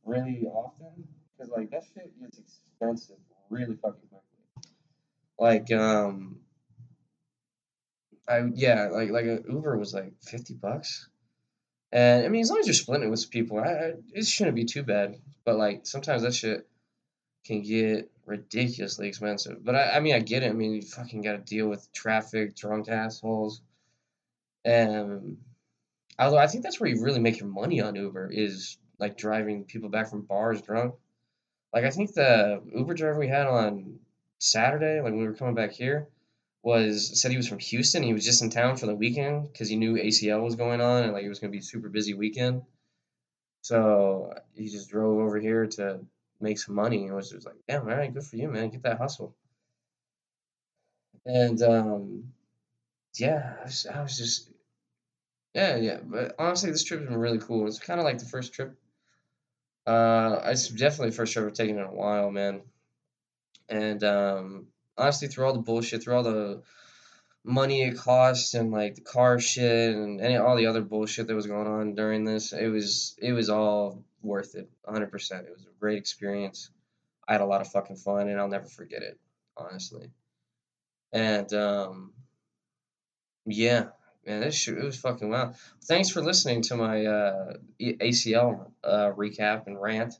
really 0.06 0.46
often, 0.46 1.08
because 1.34 1.50
like 1.52 1.72
that 1.72 1.86
shit 1.94 2.14
gets 2.22 2.38
expensive 2.38 3.18
really 3.50 3.78
fucking 3.82 4.10
quickly. 4.10 4.46
Like 5.40 5.72
um 5.72 6.41
I 8.32 8.50
yeah, 8.54 8.88
like 8.88 9.10
like 9.12 9.26
a 9.26 9.42
Uber 9.48 9.78
was 9.78 9.94
like 9.94 10.14
fifty 10.22 10.54
bucks, 10.54 11.10
and 11.92 12.26
I 12.26 12.30
mean 12.30 12.42
as 12.42 12.50
long 12.50 12.60
as 12.60 12.68
you're 12.68 12.74
splitting 12.74 13.08
it 13.08 13.12
with 13.12 13.30
people, 13.30 13.60
I, 13.60 13.68
I 13.68 13.94
it 14.14 14.26
shouldn't 14.26 14.56
be 14.56 14.66
too 14.66 14.84
bad. 14.84 15.16
But 15.44 15.58
like 15.58 15.86
sometimes 15.86 16.22
that 16.22 16.34
shit 16.34 16.68
can 17.46 17.62
get 17.62 18.10
ridiculously 18.26 19.08
expensive. 19.08 19.64
But 19.64 19.76
I, 19.76 19.98
I 19.98 20.00
mean 20.00 20.16
I 20.16 20.20
get 20.20 20.44
it. 20.44 20.50
I 20.50 20.54
mean 20.54 20.74
you 20.74 20.82
fucking 20.82 21.22
got 21.22 21.34
to 21.34 21.38
deal 21.40 21.68
with 21.68 21.92
traffic, 21.92 22.56
drunk 22.56 22.88
assholes, 22.88 23.62
and 24.64 25.38
although 26.18 26.38
I 26.38 26.48
think 26.48 26.64
that's 26.64 26.80
where 26.80 26.90
you 26.90 27.04
really 27.04 27.20
make 27.20 27.40
your 27.40 27.50
money 27.50 27.82
on 27.82 27.96
Uber 27.96 28.30
is 28.32 28.78
like 28.98 29.18
driving 29.18 29.66
people 29.66 29.90
back 29.90 30.10
from 30.10 30.22
bars 30.22 30.62
drunk. 30.62 30.96
Like 31.74 31.84
I 31.84 31.90
think 31.90 32.14
the 32.14 32.62
Uber 32.74 32.94
driver 32.94 33.20
we 33.20 33.28
had 33.28 33.48
on 33.48 34.00
Saturday, 34.40 35.02
like 35.02 35.14
we 35.14 35.26
were 35.26 35.34
coming 35.34 35.56
back 35.56 35.72
here 35.72 36.08
was 36.64 37.20
said 37.20 37.32
he 37.32 37.38
was 37.38 37.48
from 37.48 37.60
Houston. 37.60 38.04
He 38.04 38.14
was 38.14 38.26
just 38.26 38.42
in 38.42 38.50
town 38.50 38.78
for 38.78 38.86
the 38.86 38.96
weekend 38.96 39.52
because 39.52 39.70
he 39.70 39.76
knew 39.76 39.96
ACL 39.96 40.44
was 40.44 40.56
going 40.56 40.82
on 40.82 41.04
and 41.04 41.14
like 41.14 41.24
it 41.24 41.30
was 41.30 41.40
gonna 41.40 41.52
be 41.52 41.62
super 41.62 41.90
busy 41.90 42.14
weekend. 42.14 42.64
So 43.62 44.34
he 44.56 44.70
just 44.70 44.90
drove 44.90 45.20
over 45.20 45.40
here 45.40 45.68
to 45.68 46.02
make 46.40 46.60
some 46.60 46.76
money 46.76 47.06
and 47.06 47.16
was 47.16 47.30
just 47.32 47.46
like, 47.46 47.56
"Damn, 47.68 47.84
all 47.84 47.96
right, 47.96 48.14
good 48.14 48.24
for 48.24 48.36
you, 48.36 48.50
man. 48.50 48.70
Get 48.70 48.84
that 48.84 48.98
hustle." 48.98 49.36
And 51.26 51.62
um, 51.62 52.34
yeah, 53.18 53.56
I 53.62 53.64
was, 53.66 53.88
I 53.88 54.02
was 54.02 54.18
just 54.18 54.52
yeah, 55.54 55.76
yeah. 55.78 56.00
But 56.04 56.36
honestly, 56.40 56.72
this 56.72 56.84
trip 56.84 57.02
has 57.02 57.10
been 57.10 57.18
really 57.18 57.40
cool. 57.40 57.68
It's 57.68 57.80
kind 57.80 58.00
of 58.00 58.06
like 58.06 58.20
the 58.20 58.26
first 58.26 58.54
trip. 58.54 58.76
Uh, 59.86 60.40
it's 60.46 60.68
definitely 60.70 61.10
the 61.10 61.16
first 61.16 61.34
trip 61.34 61.46
I've 61.48 61.54
taken 61.54 61.78
in 61.78 61.84
a 61.84 61.94
while, 61.94 62.32
man. 62.32 62.62
And 63.68 64.04
um, 64.04 64.68
honestly, 64.98 65.28
through 65.28 65.46
all 65.46 65.54
the 65.54 65.60
bullshit, 65.60 66.04
through 66.04 66.16
all 66.16 66.24
the 66.24 66.62
money 67.44 67.84
it 67.84 67.98
cost 67.98 68.54
and 68.54 68.72
like 68.72 68.96
the 68.96 69.02
car 69.02 69.40
shit 69.40 69.96
and 69.96 70.22
any 70.22 70.38
all 70.38 70.56
the 70.56 70.68
other 70.68 70.82
bullshit 70.82 71.28
that 71.28 71.36
was 71.36 71.48
going 71.48 71.68
on 71.68 71.96
during 71.96 72.24
this, 72.24 72.54
it 72.54 72.68
was 72.68 73.16
it 73.20 73.34
was 73.34 73.50
all 73.50 74.04
worth 74.22 74.56
it, 74.56 74.70
100%. 74.88 75.06
It 75.06 75.52
was 75.52 75.64
a 75.64 75.80
great 75.80 75.98
experience. 75.98 76.70
I 77.28 77.34
had 77.34 77.42
a 77.42 77.46
lot 77.46 77.62
of 77.62 77.68
fucking 77.68 77.96
fun 77.96 78.30
and 78.30 78.40
I'll 78.40 78.48
never 78.48 78.68
forget 78.68 79.02
it, 79.02 79.20
honestly. 79.58 80.12
And 81.12 81.52
um 81.54 82.14
yeah, 83.46 83.86
man, 84.26 84.42
this 84.42 84.56
shit, 84.56 84.78
it 84.78 84.84
was 84.84 85.00
fucking 85.00 85.30
wild. 85.30 85.56
Thanks 85.86 86.10
for 86.10 86.22
listening 86.22 86.62
to 86.64 86.76
my 86.76 87.06
uh 87.06 87.54
ACL 87.82 88.72
uh 88.84 89.12
recap 89.16 89.66
and 89.68 89.82
rant. 89.82 90.14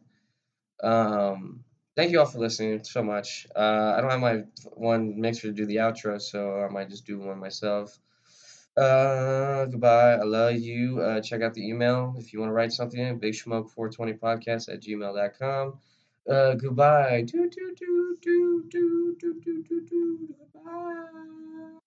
Um 0.82 1.64
thank 1.96 2.12
you 2.12 2.20
all 2.20 2.26
for 2.26 2.40
listening 2.40 2.84
so 2.84 3.04
much. 3.04 3.48
Uh, 3.56 3.96
I 3.98 4.02
don't 4.02 4.12
have 4.12 4.20
my 4.20 4.44
one 4.74 5.20
mixer 5.20 5.48
to 5.48 5.54
do 5.54 5.66
the 5.66 5.78
outro, 5.78 6.22
so 6.22 6.62
I 6.62 6.70
might 6.70 6.90
just 6.90 7.06
do 7.06 7.20
one 7.20 7.40
myself. 7.40 7.98
Uh, 8.78 9.66
goodbye. 9.66 10.14
I 10.14 10.24
love 10.24 10.56
you. 10.56 11.02
Uh, 11.02 11.22
check 11.22 11.42
out 11.42 11.54
the 11.54 11.68
email 11.68 12.16
if 12.18 12.32
you 12.32 12.40
want 12.40 12.50
to 12.50 12.54
write 12.54 12.72
something 12.72 13.00
in 13.00 13.20
big 13.20 13.36
smoke 13.36 13.70
420 13.70 14.14
podcast 14.14 14.72
at 14.72 14.82
gmail.com. 14.82 15.80
Uh, 16.30 16.54
goodbye. 16.56 17.24
Do, 17.28 17.50
do, 17.50 17.76
do, 17.76 18.18
do, 18.22 18.64
do, 18.70 19.16
do, 19.20 19.42
do, 19.44 19.64
do, 19.64 19.82
do. 19.90 20.36
Goodbye. 20.54 21.51